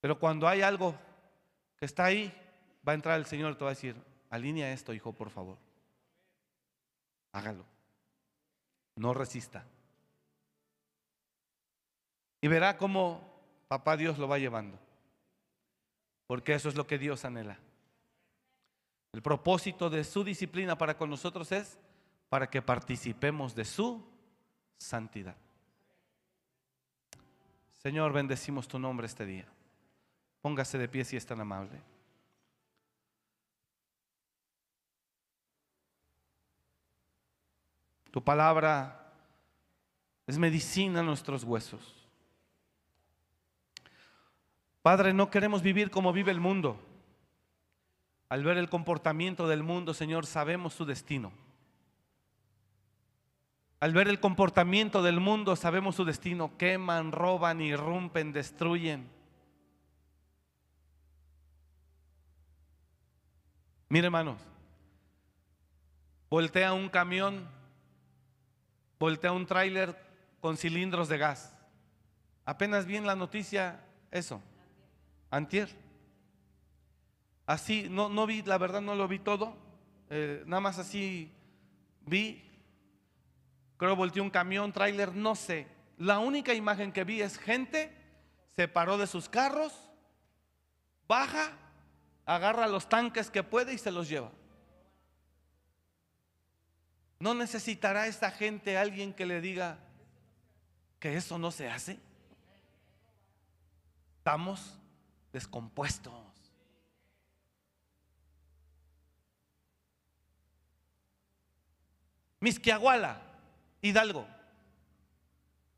Pero 0.00 0.20
cuando 0.20 0.46
hay 0.46 0.62
algo 0.62 0.94
que 1.80 1.86
está 1.86 2.04
ahí, 2.04 2.32
va 2.86 2.92
a 2.92 2.94
entrar 2.94 3.18
el 3.18 3.26
Señor 3.26 3.50
y 3.50 3.56
te 3.56 3.64
va 3.64 3.70
a 3.70 3.74
decir, 3.74 3.96
alinea 4.30 4.72
esto, 4.72 4.94
hijo, 4.94 5.12
por 5.12 5.30
favor. 5.30 5.58
hágalo. 7.32 7.73
No 8.96 9.14
resista. 9.14 9.64
Y 12.40 12.48
verá 12.48 12.76
cómo 12.76 13.20
papá 13.68 13.96
Dios 13.96 14.18
lo 14.18 14.28
va 14.28 14.38
llevando. 14.38 14.78
Porque 16.26 16.54
eso 16.54 16.68
es 16.68 16.74
lo 16.74 16.86
que 16.86 16.98
Dios 16.98 17.24
anhela. 17.24 17.58
El 19.12 19.22
propósito 19.22 19.90
de 19.90 20.04
su 20.04 20.24
disciplina 20.24 20.76
para 20.76 20.96
con 20.96 21.10
nosotros 21.10 21.52
es 21.52 21.78
para 22.28 22.50
que 22.50 22.62
participemos 22.62 23.54
de 23.54 23.64
su 23.64 24.04
santidad. 24.76 25.36
Señor, 27.82 28.12
bendecimos 28.12 28.66
tu 28.66 28.78
nombre 28.78 29.06
este 29.06 29.24
día. 29.24 29.46
Póngase 30.40 30.78
de 30.78 30.88
pie 30.88 31.04
si 31.04 31.16
es 31.16 31.24
tan 31.24 31.40
amable. 31.40 31.80
Tu 38.14 38.22
palabra 38.22 39.12
es 40.24 40.38
medicina 40.38 41.00
a 41.00 41.02
nuestros 41.02 41.42
huesos. 41.42 42.06
Padre, 44.82 45.12
no 45.12 45.32
queremos 45.32 45.62
vivir 45.62 45.90
como 45.90 46.12
vive 46.12 46.30
el 46.30 46.38
mundo. 46.38 46.78
Al 48.28 48.44
ver 48.44 48.56
el 48.56 48.68
comportamiento 48.68 49.48
del 49.48 49.64
mundo, 49.64 49.94
Señor, 49.94 50.26
sabemos 50.26 50.74
su 50.74 50.84
destino. 50.84 51.32
Al 53.80 53.92
ver 53.92 54.06
el 54.06 54.20
comportamiento 54.20 55.02
del 55.02 55.18
mundo, 55.18 55.56
sabemos 55.56 55.96
su 55.96 56.04
destino. 56.04 56.56
Queman, 56.56 57.10
roban, 57.10 57.60
irrumpen, 57.60 58.32
destruyen. 58.32 59.10
Mire, 63.88 64.06
hermanos, 64.06 64.38
voltea 66.30 66.74
un 66.74 66.88
camión 66.88 67.63
voltea 68.98 69.32
un 69.32 69.46
tráiler 69.46 69.96
con 70.40 70.56
cilindros 70.56 71.08
de 71.08 71.18
gas. 71.18 71.54
Apenas 72.44 72.86
vi 72.86 72.96
en 72.96 73.06
la 73.06 73.16
noticia 73.16 73.84
eso, 74.10 74.40
antier. 75.30 75.68
Así, 77.46 77.88
no, 77.90 78.08
no 78.08 78.26
vi, 78.26 78.42
la 78.42 78.58
verdad 78.58 78.80
no 78.80 78.94
lo 78.94 79.08
vi 79.08 79.18
todo, 79.18 79.56
eh, 80.10 80.42
nada 80.46 80.60
más 80.60 80.78
así 80.78 81.32
vi, 82.06 82.42
creo 83.76 83.96
volteó 83.96 84.22
un 84.22 84.30
camión, 84.30 84.72
tráiler, 84.72 85.14
no 85.14 85.34
sé. 85.34 85.66
La 85.98 86.18
única 86.18 86.54
imagen 86.54 86.92
que 86.92 87.04
vi 87.04 87.20
es 87.20 87.38
gente 87.38 87.92
se 88.56 88.68
paró 88.68 88.98
de 88.98 89.06
sus 89.06 89.28
carros, 89.28 89.90
baja, 91.06 91.52
agarra 92.24 92.68
los 92.68 92.88
tanques 92.88 93.30
que 93.30 93.42
puede 93.42 93.74
y 93.74 93.78
se 93.78 93.90
los 93.90 94.08
lleva. 94.08 94.30
¿No 97.24 97.32
necesitará 97.32 98.06
esta 98.06 98.30
gente 98.30 98.76
alguien 98.76 99.14
que 99.14 99.24
le 99.24 99.40
diga 99.40 99.78
que 101.00 101.16
eso 101.16 101.38
no 101.38 101.50
se 101.50 101.70
hace? 101.70 101.98
Estamos 104.18 104.78
descompuestos. 105.32 106.12
Misquiahuala, 112.40 113.22
Hidalgo. 113.80 114.28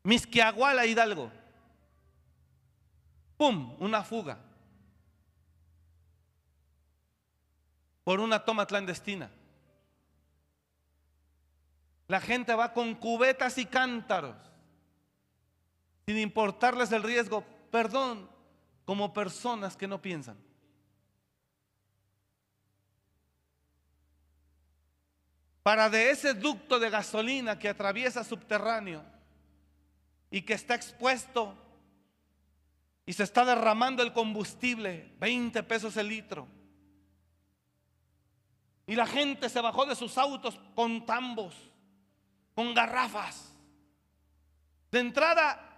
Misquiahuala, 0.03 0.85
Hidalgo. 0.85 1.31
¡Pum! 3.37 3.73
Una 3.79 4.03
fuga. 4.03 4.37
Por 8.03 8.19
una 8.19 8.43
toma 8.43 8.65
clandestina. 8.65 9.31
La 12.07 12.21
gente 12.21 12.53
va 12.55 12.73
con 12.73 12.95
cubetas 12.95 13.57
y 13.57 13.65
cántaros, 13.65 14.35
sin 16.05 16.17
importarles 16.17 16.91
el 16.93 17.03
riesgo, 17.03 17.43
perdón, 17.69 18.29
como 18.85 19.13
personas 19.13 19.75
que 19.75 19.87
no 19.87 20.01
piensan. 20.01 20.37
Para 25.63 25.89
de 25.89 26.11
ese 26.11 26.33
ducto 26.33 26.79
de 26.79 26.89
gasolina 26.89 27.59
que 27.59 27.67
atraviesa 27.67 28.23
subterráneo 28.23 29.03
y 30.31 30.43
que 30.43 30.53
está 30.53 30.75
expuesto 30.75 31.53
y 33.05 33.11
se 33.11 33.23
está 33.23 33.43
derramando 33.43 34.01
el 34.01 34.13
combustible, 34.13 35.13
20 35.19 35.61
pesos 35.63 35.97
el 35.97 36.07
litro. 36.07 36.47
Y 38.85 38.95
la 38.95 39.05
gente 39.05 39.49
se 39.49 39.59
bajó 39.59 39.85
de 39.85 39.95
sus 39.95 40.17
autos 40.17 40.57
con 40.73 41.05
tambos 41.05 41.66
con 42.57 42.73
garrafas. 42.73 43.53
De 44.89 44.97
entrada, 44.97 45.77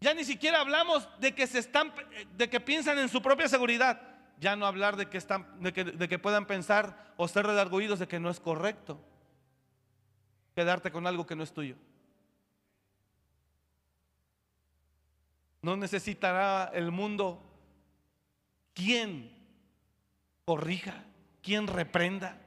ya 0.00 0.14
ni 0.14 0.24
siquiera 0.24 0.58
hablamos 0.58 1.06
de 1.20 1.34
que 1.34 1.46
se 1.46 1.58
están, 1.58 1.92
de 2.34 2.48
que 2.48 2.60
piensan 2.60 2.98
en 2.98 3.10
su 3.10 3.20
propia 3.20 3.46
seguridad. 3.46 4.00
Ya 4.38 4.56
no 4.56 4.64
hablar 4.64 4.96
de 4.96 5.10
que, 5.10 5.18
están, 5.18 5.62
de 5.62 5.74
que, 5.74 5.84
de 5.84 6.08
que 6.08 6.18
puedan 6.18 6.46
pensar 6.46 7.12
o 7.18 7.28
ser 7.28 7.44
redarguidos 7.44 7.98
de 7.98 8.08
que 8.08 8.18
no 8.18 8.30
es 8.30 8.40
correcto 8.40 9.04
quedarte 10.54 10.90
con 10.90 11.06
algo 11.06 11.26
que 11.26 11.36
no 11.36 11.42
es 11.42 11.52
tuyo. 11.52 11.76
No 15.60 15.76
necesitará 15.76 16.70
el 16.72 16.90
mundo 16.90 17.42
quien 18.72 19.30
corrija, 20.46 21.04
quien 21.42 21.66
reprenda. 21.66 22.40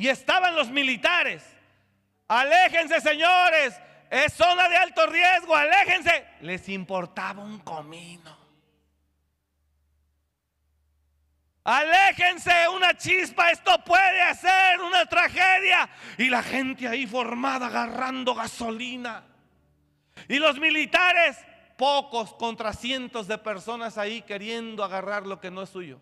Y 0.00 0.08
estaban 0.08 0.56
los 0.56 0.70
militares. 0.70 1.44
Aléjense, 2.26 3.02
señores. 3.02 3.78
Es 4.08 4.32
zona 4.32 4.66
de 4.66 4.74
alto 4.74 5.06
riesgo. 5.06 5.54
Aléjense. 5.54 6.26
Les 6.40 6.66
importaba 6.70 7.42
un 7.42 7.58
comino. 7.58 8.34
Aléjense, 11.64 12.66
una 12.74 12.96
chispa, 12.96 13.50
esto 13.50 13.84
puede 13.84 14.22
hacer 14.22 14.80
una 14.80 15.04
tragedia. 15.04 15.90
Y 16.16 16.30
la 16.30 16.42
gente 16.42 16.88
ahí 16.88 17.06
formada 17.06 17.66
agarrando 17.66 18.34
gasolina. 18.34 19.22
Y 20.28 20.38
los 20.38 20.58
militares, 20.58 21.36
pocos 21.76 22.32
contra 22.36 22.72
cientos 22.72 23.28
de 23.28 23.36
personas 23.36 23.98
ahí 23.98 24.22
queriendo 24.22 24.82
agarrar 24.82 25.26
lo 25.26 25.38
que 25.38 25.50
no 25.50 25.60
es 25.60 25.68
suyo. 25.68 26.00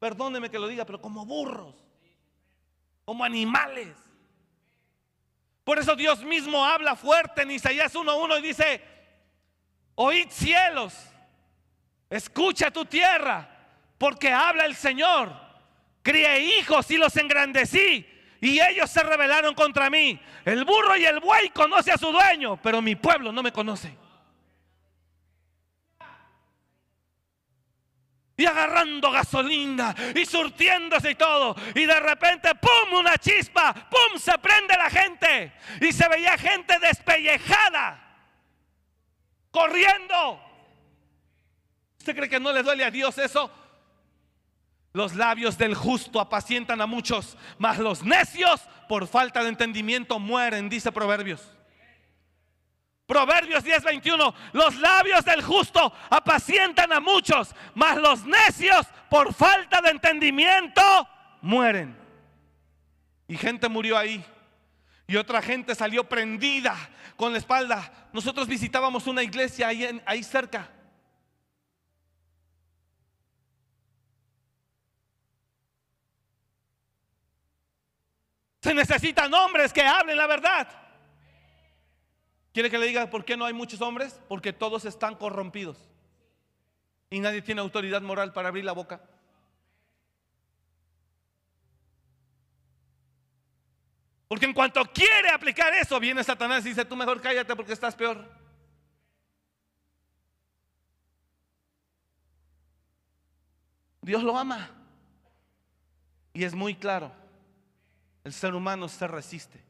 Perdóneme 0.00 0.50
que 0.50 0.58
lo 0.58 0.66
diga, 0.66 0.84
pero 0.84 1.00
como 1.00 1.24
burros 1.24 1.89
como 3.10 3.24
animales. 3.24 3.88
Por 5.64 5.80
eso 5.80 5.96
Dios 5.96 6.22
mismo 6.22 6.64
habla 6.64 6.94
fuerte 6.94 7.42
en 7.42 7.50
Isaías 7.50 7.92
1.1 7.92 8.38
y 8.38 8.42
dice, 8.42 8.84
oíd 9.96 10.28
cielos, 10.30 10.94
escucha 12.08 12.70
tu 12.70 12.84
tierra, 12.84 13.48
porque 13.98 14.30
habla 14.30 14.64
el 14.64 14.76
Señor. 14.76 15.32
Crié 16.02 16.60
hijos 16.60 16.88
y 16.92 16.98
los 16.98 17.16
engrandecí 17.16 18.06
y 18.40 18.60
ellos 18.60 18.88
se 18.88 19.02
rebelaron 19.02 19.56
contra 19.56 19.90
mí. 19.90 20.20
El 20.44 20.64
burro 20.64 20.96
y 20.96 21.04
el 21.04 21.18
buey 21.18 21.50
conoce 21.50 21.90
a 21.90 21.98
su 21.98 22.12
dueño, 22.12 22.60
pero 22.62 22.80
mi 22.80 22.94
pueblo 22.94 23.32
no 23.32 23.42
me 23.42 23.50
conoce. 23.50 23.92
Y 28.40 28.46
agarrando 28.46 29.10
gasolina 29.10 29.94
y 30.14 30.24
surtiéndose 30.24 31.10
y 31.10 31.14
todo. 31.14 31.54
Y 31.74 31.84
de 31.84 32.00
repente, 32.00 32.54
¡pum! 32.54 32.98
Una 32.98 33.18
chispa, 33.18 33.74
¡pum! 33.74 34.18
Se 34.18 34.38
prende 34.38 34.74
la 34.78 34.88
gente. 34.88 35.52
Y 35.82 35.92
se 35.92 36.08
veía 36.08 36.38
gente 36.38 36.78
despellejada, 36.78 38.00
corriendo. 39.50 40.40
¿Usted 41.98 42.16
cree 42.16 42.30
que 42.30 42.40
no 42.40 42.50
le 42.50 42.62
duele 42.62 42.82
a 42.82 42.90
Dios 42.90 43.18
eso? 43.18 43.50
Los 44.94 45.14
labios 45.16 45.58
del 45.58 45.74
justo 45.74 46.18
apacientan 46.18 46.80
a 46.80 46.86
muchos, 46.86 47.36
mas 47.58 47.78
los 47.78 48.02
necios 48.02 48.62
por 48.88 49.06
falta 49.06 49.42
de 49.42 49.50
entendimiento 49.50 50.18
mueren, 50.18 50.70
dice 50.70 50.90
Proverbios. 50.90 51.59
Proverbios 53.10 53.64
10:21, 53.64 54.32
los 54.52 54.76
labios 54.76 55.24
del 55.24 55.42
justo 55.42 55.92
apacientan 56.10 56.92
a 56.92 57.00
muchos, 57.00 57.56
mas 57.74 57.96
los 57.96 58.24
necios 58.24 58.86
por 59.08 59.34
falta 59.34 59.80
de 59.80 59.90
entendimiento 59.90 60.80
mueren. 61.40 61.98
Y 63.26 63.36
gente 63.36 63.68
murió 63.68 63.98
ahí. 63.98 64.24
Y 65.08 65.16
otra 65.16 65.42
gente 65.42 65.74
salió 65.74 66.08
prendida 66.08 66.76
con 67.16 67.32
la 67.32 67.38
espalda. 67.38 67.90
Nosotros 68.12 68.46
visitábamos 68.46 69.08
una 69.08 69.24
iglesia 69.24 69.66
ahí, 69.66 70.00
ahí 70.06 70.22
cerca. 70.22 70.70
Se 78.62 78.72
necesitan 78.72 79.34
hombres 79.34 79.72
que 79.72 79.82
hablen 79.82 80.16
la 80.16 80.28
verdad. 80.28 80.89
¿Quiere 82.52 82.70
que 82.70 82.78
le 82.78 82.86
diga 82.86 83.08
por 83.10 83.24
qué 83.24 83.36
no 83.36 83.44
hay 83.44 83.52
muchos 83.52 83.80
hombres? 83.80 84.20
Porque 84.28 84.52
todos 84.52 84.84
están 84.84 85.14
corrompidos. 85.14 85.78
Y 87.10 87.20
nadie 87.20 87.42
tiene 87.42 87.60
autoridad 87.60 88.02
moral 88.02 88.32
para 88.32 88.48
abrir 88.48 88.64
la 88.64 88.72
boca. 88.72 89.00
Porque 94.28 94.46
en 94.46 94.52
cuanto 94.52 94.84
quiere 94.92 95.28
aplicar 95.30 95.74
eso, 95.74 95.98
viene 95.98 96.22
Satanás 96.22 96.64
y 96.64 96.68
dice, 96.68 96.84
tú 96.84 96.94
mejor 96.94 97.20
cállate 97.20 97.56
porque 97.56 97.72
estás 97.72 97.96
peor. 97.96 98.30
Dios 104.02 104.22
lo 104.22 104.38
ama. 104.38 104.70
Y 106.32 106.44
es 106.44 106.54
muy 106.54 106.76
claro, 106.76 107.12
el 108.22 108.32
ser 108.32 108.54
humano 108.54 108.88
se 108.88 109.06
resiste. 109.08 109.69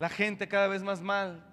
La 0.00 0.08
gente 0.08 0.48
cada 0.48 0.66
vez 0.66 0.82
más 0.82 1.02
mal. 1.02 1.46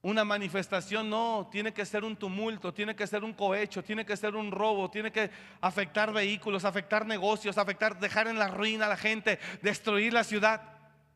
Una 0.00 0.24
manifestación 0.24 1.10
no, 1.10 1.48
tiene 1.52 1.74
que 1.74 1.84
ser 1.84 2.02
un 2.02 2.16
tumulto, 2.16 2.72
tiene 2.72 2.96
que 2.96 3.06
ser 3.06 3.22
un 3.22 3.34
cohecho, 3.34 3.84
tiene 3.84 4.06
que 4.06 4.16
ser 4.16 4.34
un 4.36 4.50
robo, 4.50 4.90
tiene 4.90 5.12
que 5.12 5.30
afectar 5.60 6.10
vehículos, 6.10 6.64
afectar 6.64 7.04
negocios, 7.04 7.58
afectar, 7.58 8.00
dejar 8.00 8.26
en 8.26 8.38
la 8.38 8.48
ruina 8.48 8.86
a 8.86 8.88
la 8.88 8.96
gente, 8.96 9.38
destruir 9.60 10.14
la 10.14 10.24
ciudad. 10.24 10.62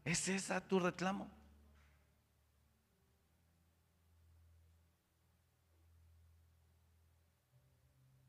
¿Es 0.04 0.28
esa 0.28 0.60
tu 0.60 0.78
reclamo? 0.78 1.30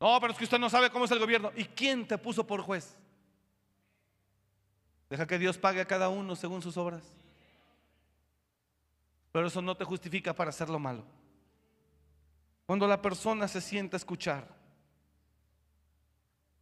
No, 0.00 0.18
pero 0.18 0.32
es 0.32 0.38
que 0.38 0.44
usted 0.44 0.58
no 0.58 0.70
sabe 0.70 0.88
cómo 0.88 1.04
es 1.04 1.10
el 1.10 1.18
gobierno. 1.18 1.52
¿Y 1.54 1.64
quién 1.64 2.08
te 2.08 2.16
puso 2.16 2.46
por 2.46 2.62
juez? 2.62 2.96
Deja 5.10 5.26
que 5.26 5.38
Dios 5.38 5.58
pague 5.58 5.82
a 5.82 5.86
cada 5.86 6.08
uno 6.08 6.34
según 6.36 6.62
sus 6.62 6.78
obras. 6.78 7.02
Pero 9.34 9.48
eso 9.48 9.60
no 9.60 9.76
te 9.76 9.84
justifica 9.84 10.32
para 10.32 10.50
hacer 10.50 10.70
lo 10.70 10.78
malo. 10.78 11.04
Cuando 12.66 12.86
la 12.86 13.02
persona 13.02 13.48
se 13.48 13.60
sienta 13.60 13.96
a 13.96 13.98
escuchar 13.98 14.46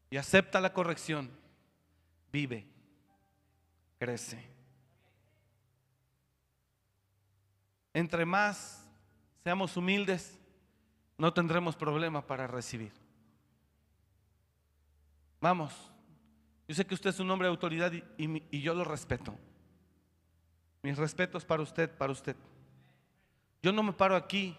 y 0.09 0.17
acepta 0.17 0.59
la 0.59 0.73
corrección, 0.73 1.31
vive, 2.33 2.67
crece. 3.99 4.49
Entre 7.93 8.25
más 8.25 8.89
seamos 9.45 9.77
humildes, 9.77 10.41
no 11.19 11.31
tendremos 11.31 11.77
problema 11.77 12.27
para 12.27 12.47
recibir. 12.47 12.95
Vamos, 15.43 15.75
yo 16.67 16.75
sé 16.75 16.87
que 16.87 16.95
usted 16.95 17.11
es 17.11 17.21
un 17.21 17.31
hombre 17.31 17.49
de 17.49 17.51
autoridad 17.51 17.93
y, 18.17 18.61
yo 18.63 18.73
lo 18.73 18.85
respeto. 18.85 19.37
Mis 20.83 20.97
respetos 20.97 21.45
para 21.45 21.63
usted, 21.63 21.91
para 21.91 22.13
usted. 22.13 22.35
Yo 23.63 23.73
no 23.73 23.83
me 23.83 23.93
paro 23.93 24.17
aquí 24.17 24.57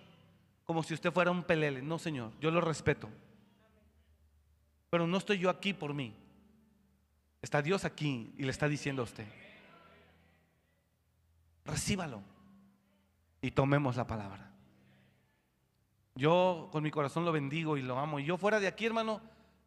como 0.64 0.82
si 0.82 0.94
usted 0.94 1.12
fuera 1.12 1.32
un 1.32 1.44
pelele, 1.44 1.82
no 1.82 2.00
señor, 2.00 2.32
yo 2.40 2.50
lo 2.50 2.62
respeto. 2.62 3.10
Pero 4.90 5.08
no 5.08 5.18
estoy 5.18 5.40
yo 5.40 5.50
aquí 5.50 5.74
por 5.74 5.94
mí. 5.94 6.16
Está 7.42 7.62
Dios 7.62 7.84
aquí 7.84 8.34
y 8.38 8.44
le 8.44 8.52
está 8.52 8.70
diciendo 8.70 9.02
a 9.02 9.06
usted, 9.06 9.28
recíbalo 11.66 12.22
y 13.42 13.52
tomemos 13.52 13.98
la 13.98 14.08
palabra. 14.08 14.50
Yo 16.16 16.70
con 16.72 16.84
mi 16.84 16.92
corazón 16.92 17.26
lo 17.26 17.34
bendigo 17.34 17.76
y 17.76 17.82
lo 17.82 18.00
amo. 18.00 18.20
Y 18.20 18.26
yo 18.26 18.38
fuera 18.38 18.62
de 18.62 18.68
aquí, 18.68 18.86
hermano, 18.86 19.20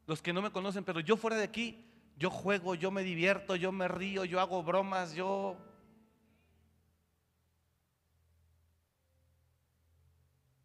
los 0.06 0.22
que 0.22 0.32
no 0.32 0.40
me 0.40 0.52
conocen, 0.52 0.84
pero 0.84 1.00
yo 1.00 1.18
fuera 1.18 1.36
de 1.36 1.44
aquí, 1.44 1.84
yo 2.16 2.30
juego, 2.30 2.74
yo 2.74 2.90
me 2.90 3.02
divierto, 3.02 3.56
yo 3.56 3.72
me 3.72 3.88
río, 3.88 4.24
yo 4.24 4.40
hago 4.40 4.62
bromas, 4.62 5.12
yo... 5.14 5.58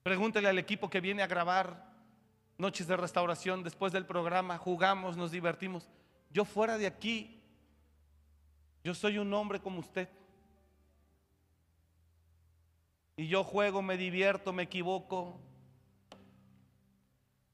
Pregúntele 0.04 0.48
al 0.48 0.58
equipo 0.58 0.90
que 0.90 1.02
viene 1.02 1.22
a 1.22 1.28
grabar 1.28 1.92
noches 2.58 2.88
de 2.88 2.98
restauración 2.98 3.64
después 3.64 3.92
del 3.92 4.06
programa, 4.06 4.58
jugamos, 4.58 5.18
nos 5.18 5.32
divertimos. 5.32 5.90
Yo 6.30 6.46
fuera 6.46 6.78
de 6.78 6.88
aquí, 6.88 7.42
yo 8.84 8.94
soy 8.94 9.18
un 9.18 9.34
hombre 9.34 9.60
como 9.60 9.80
usted. 9.80 10.10
Y 13.18 13.28
yo 13.28 13.44
juego, 13.44 13.82
me 13.82 13.98
divierto, 13.98 14.54
me 14.54 14.64
equivoco, 14.64 15.40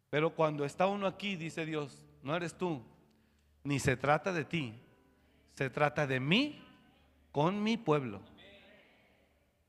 pero 0.10 0.34
cuando 0.34 0.64
está 0.64 0.88
uno 0.88 1.08
aquí, 1.08 1.36
dice 1.36 1.66
Dios, 1.66 2.06
no 2.24 2.36
eres 2.36 2.58
tú, 2.58 2.84
ni 3.64 3.80
se 3.80 3.98
trata 3.98 4.32
de 4.32 4.46
ti, 4.46 4.74
se 5.56 5.70
trata 5.70 6.08
de 6.08 6.20
mí 6.20 6.64
con 7.32 7.62
mi 7.62 7.78
pueblo. 7.78 8.22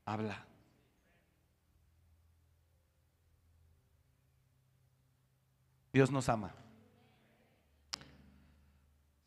Habla. 0.05 0.48
Dios 5.91 6.11
nos 6.11 6.29
ama. 6.29 6.53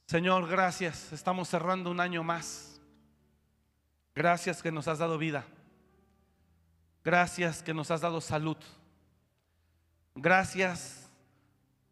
Señor, 0.06 0.46
gracias. 0.48 1.12
Estamos 1.12 1.48
cerrando 1.48 1.90
un 1.90 2.00
año 2.00 2.22
más. 2.22 2.80
Gracias 4.14 4.62
que 4.62 4.70
nos 4.70 4.86
has 4.88 4.98
dado 4.98 5.18
vida. 5.18 5.44
Gracias 7.04 7.62
que 7.62 7.74
nos 7.74 7.90
has 7.90 8.02
dado 8.02 8.20
salud. 8.20 8.58
Gracias 10.14 11.10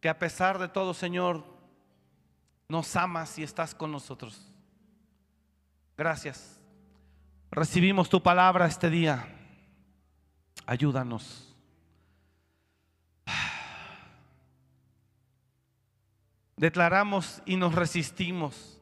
que 0.00 0.08
a 0.08 0.18
pesar 0.18 0.58
de 0.58 0.68
todo, 0.68 0.94
Señor, 0.94 1.44
nos 2.68 2.94
amas 2.94 3.38
y 3.38 3.42
estás 3.42 3.74
con 3.74 3.90
nosotros. 3.90 4.46
Gracias. 5.96 6.60
Recibimos 7.50 8.08
tu 8.08 8.22
palabra 8.22 8.66
este 8.66 8.88
día. 8.90 9.26
Ayúdanos. 10.66 11.49
Declaramos 16.60 17.40
y 17.46 17.56
nos 17.56 17.74
resistimos 17.74 18.78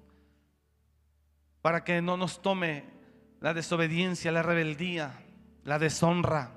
para 1.62 1.84
que 1.84 2.02
no 2.02 2.16
nos 2.16 2.42
tome 2.42 2.82
la 3.38 3.54
desobediencia, 3.54 4.32
la 4.32 4.42
rebeldía, 4.42 5.12
la 5.62 5.78
deshonra, 5.78 6.50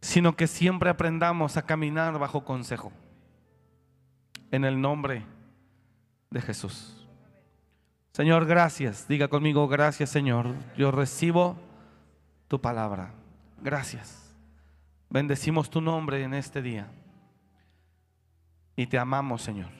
sino 0.00 0.34
que 0.34 0.48
siempre 0.48 0.90
aprendamos 0.90 1.56
a 1.56 1.62
caminar 1.62 2.18
bajo 2.18 2.44
consejo 2.44 2.90
en 4.50 4.64
el 4.64 4.80
nombre 4.80 5.24
de 6.30 6.40
Jesús. 6.40 7.06
Señor, 8.10 8.46
gracias. 8.46 9.06
Diga 9.06 9.28
conmigo, 9.28 9.68
gracias 9.68 10.10
Señor. 10.10 10.56
Yo 10.76 10.90
recibo 10.90 11.56
tu 12.48 12.60
palabra. 12.60 13.14
Gracias. 13.62 14.34
Bendecimos 15.08 15.70
tu 15.70 15.80
nombre 15.80 16.24
en 16.24 16.34
este 16.34 16.62
día. 16.62 16.90
Y 18.78 18.86
te 18.86 18.96
amamos, 18.96 19.42
Señor. 19.42 19.70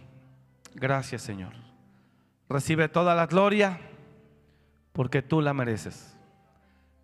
Gracias, 0.75 1.23
Señor. 1.23 1.53
Recibe 2.49 2.89
toda 2.89 3.15
la 3.15 3.29
gloria 3.29 3.79
porque 4.93 5.23
tú 5.23 5.41
la 5.41 5.55
mereces. 5.55 6.17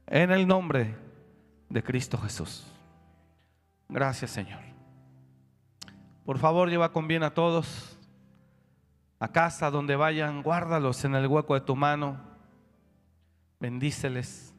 En 0.09 0.33
el 0.33 0.49
nombre 0.49 0.97
de 1.69 1.85
Cristo 1.85 2.19
Jesús. 2.19 2.67
Gracias, 3.89 4.33
Señor. 4.33 4.59
Por 6.25 6.39
favor, 6.39 6.69
lleva 6.69 6.91
con 6.91 7.07
bien 7.07 7.23
a 7.23 7.33
todos 7.33 7.97
a 9.21 9.29
casa 9.29 9.71
donde 9.71 9.95
vayan, 9.95 10.43
guárdalos 10.43 11.05
en 11.05 11.15
el 11.15 11.29
hueco 11.29 11.55
de 11.55 11.61
tu 11.61 11.77
mano, 11.77 12.19
bendíceles. 13.61 14.53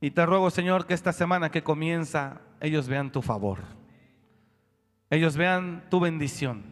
Y 0.00 0.12
te 0.12 0.24
ruego, 0.24 0.48
Señor, 0.48 0.86
que 0.86 0.94
esta 0.94 1.12
semana 1.12 1.50
que 1.50 1.62
comienza, 1.62 2.40
ellos 2.60 2.88
vean 2.88 3.12
tu 3.12 3.20
favor, 3.20 3.58
ellos 5.10 5.36
vean 5.36 5.84
tu 5.90 6.00
bendición. 6.00 6.62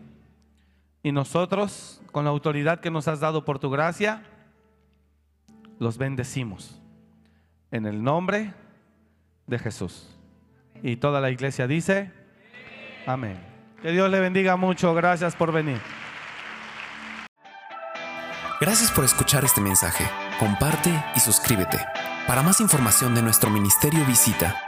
Y 1.03 1.13
nosotros, 1.13 2.01
con 2.13 2.25
la 2.25 2.31
autoridad 2.31 2.81
que 2.81 2.91
nos 2.91 3.09
has 3.09 3.21
dado 3.21 3.45
por 3.45 3.59
tu 3.59 3.69
gracia, 3.69 4.23
los 5.79 5.99
bendecimos. 5.99 6.81
En 7.71 7.85
el 7.85 8.03
nombre 8.03 8.55
de 9.47 9.59
Jesús. 9.59 10.09
Y 10.83 10.97
toda 10.97 11.21
la 11.21 11.31
iglesia 11.31 11.67
dice, 11.67 12.13
amén. 13.07 13.39
Que 13.83 13.91
Dios 13.91 14.11
le 14.11 14.21
bendiga 14.21 14.57
mucho. 14.57 14.95
Gracias 14.95 15.35
por 15.37 15.53
venir. 15.53 15.81
Gracias 18.61 18.91
por 18.91 19.05
escuchar 19.05 19.45
este 19.45 19.61
mensaje. 19.61 20.05
Comparte 20.39 20.91
y 21.15 21.21
suscríbete. 21.21 21.79
Para 22.27 22.43
más 22.43 22.61
información 22.61 23.15
de 23.15 23.23
nuestro 23.23 23.51
ministerio 23.51 24.05
visita 24.05 24.68